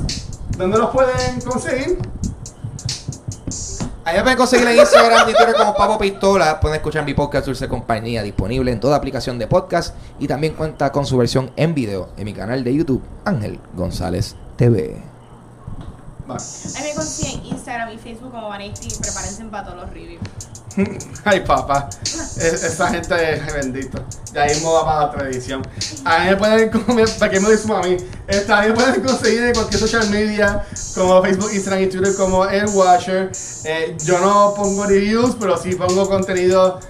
[0.57, 1.99] ¿dónde los pueden conseguir?
[4.07, 6.61] Ahí me pueden conseguir en Instagram y Twitter como Papo Pistola.
[6.61, 10.93] Pueden escuchar mi podcast Dulce Compañía disponible en toda aplicación de podcast y también cuenta
[10.93, 15.01] con su versión en video en mi canal de YouTube, Ángel González TV.
[16.29, 18.89] Ahí me consiguen Instagram y Facebook como Vanity.
[19.01, 20.21] Prepárense para todos los reviews.
[21.25, 21.89] Ay, papá.
[22.03, 24.03] Es- esa gente es bendito.
[24.35, 25.63] Ya mismo va para otra edición.
[26.05, 26.71] A mí me pueden
[27.19, 27.97] para que me a mí.
[28.27, 30.65] Esta, a mí me pueden conseguir en cualquier social media,
[30.97, 33.31] como Facebook, Instagram y Twitter, como El Watcher.
[33.65, 36.81] Eh, yo no pongo reviews, pero sí pongo contenido.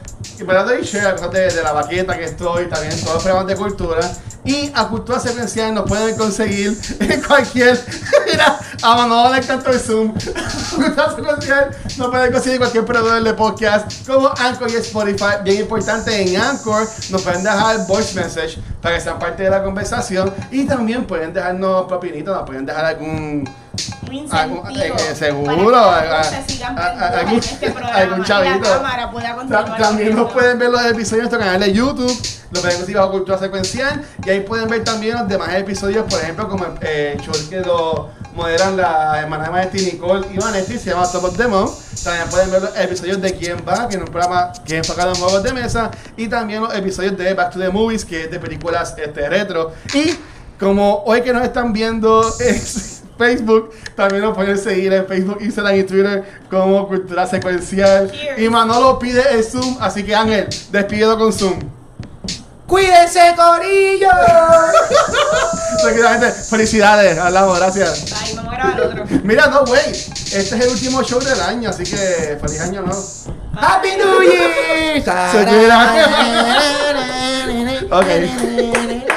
[0.47, 3.57] Para doy share cosas de, de la baqueta que estoy, también todos los programas de
[3.57, 4.11] cultura.
[4.45, 7.83] Y a Cultura Secuencial nos pueden conseguir en cualquier.
[8.31, 10.13] Mira, a Manolo le encantó el Zoom.
[10.75, 15.43] Cultura Secuencial nos pueden conseguir en cualquier proveedor de podcast como Anchor y Spotify.
[15.43, 19.63] Bien importante, en Anchor nos pueden dejar voice message para que sean parte de la
[19.63, 20.33] conversación.
[20.51, 23.49] Y también pueden dejarnos propinitos, nos pueden dejar algún.
[24.11, 24.97] Un algún- incentivo.
[24.99, 28.69] eh, eh, seguro, para que se sigan viendo algún- este programa algún y la chavito.
[29.79, 33.11] También nos pueden ver los episodios en nuestro canal de YouTube, lo pueden conseguir bajo
[33.11, 37.21] Cultura Secuencial y ahí pueden ver también los demás episodios, por ejemplo, como eh, el
[37.25, 41.37] show que lo moderan la hermana de Maestri Nicole y Vanetti, se llama Top of
[41.37, 41.45] the.
[41.45, 45.13] También pueden ver los episodios de Quién Va, que es un programa que es enfocado
[45.13, 48.31] en juegos de mesa, y también los episodios de Back to the Movies, que es
[48.31, 49.73] de películas este, retro.
[49.95, 50.17] Y
[50.59, 55.77] como hoy que nos están viendo es Facebook, también nos pueden seguir en Facebook, Instagram
[55.77, 58.13] y Twitter como Cultura Secuencial.
[58.37, 61.59] Y Manolo pide el Zoom, así que Ángel, despídelo con Zoom.
[62.75, 64.11] ¡Cuídense, Corillo!
[65.81, 68.13] Tranquilamente, felicidades, hablamos, gracias.
[68.21, 69.05] Ay, vamos a grabar otro.
[69.23, 72.93] Mira, no, güey, este es el último show del año, así que feliz año, ¿no?
[73.61, 75.05] ¡Happy New Year!
[75.31, 75.89] Se cuidan.
[77.93, 79.14] Ok.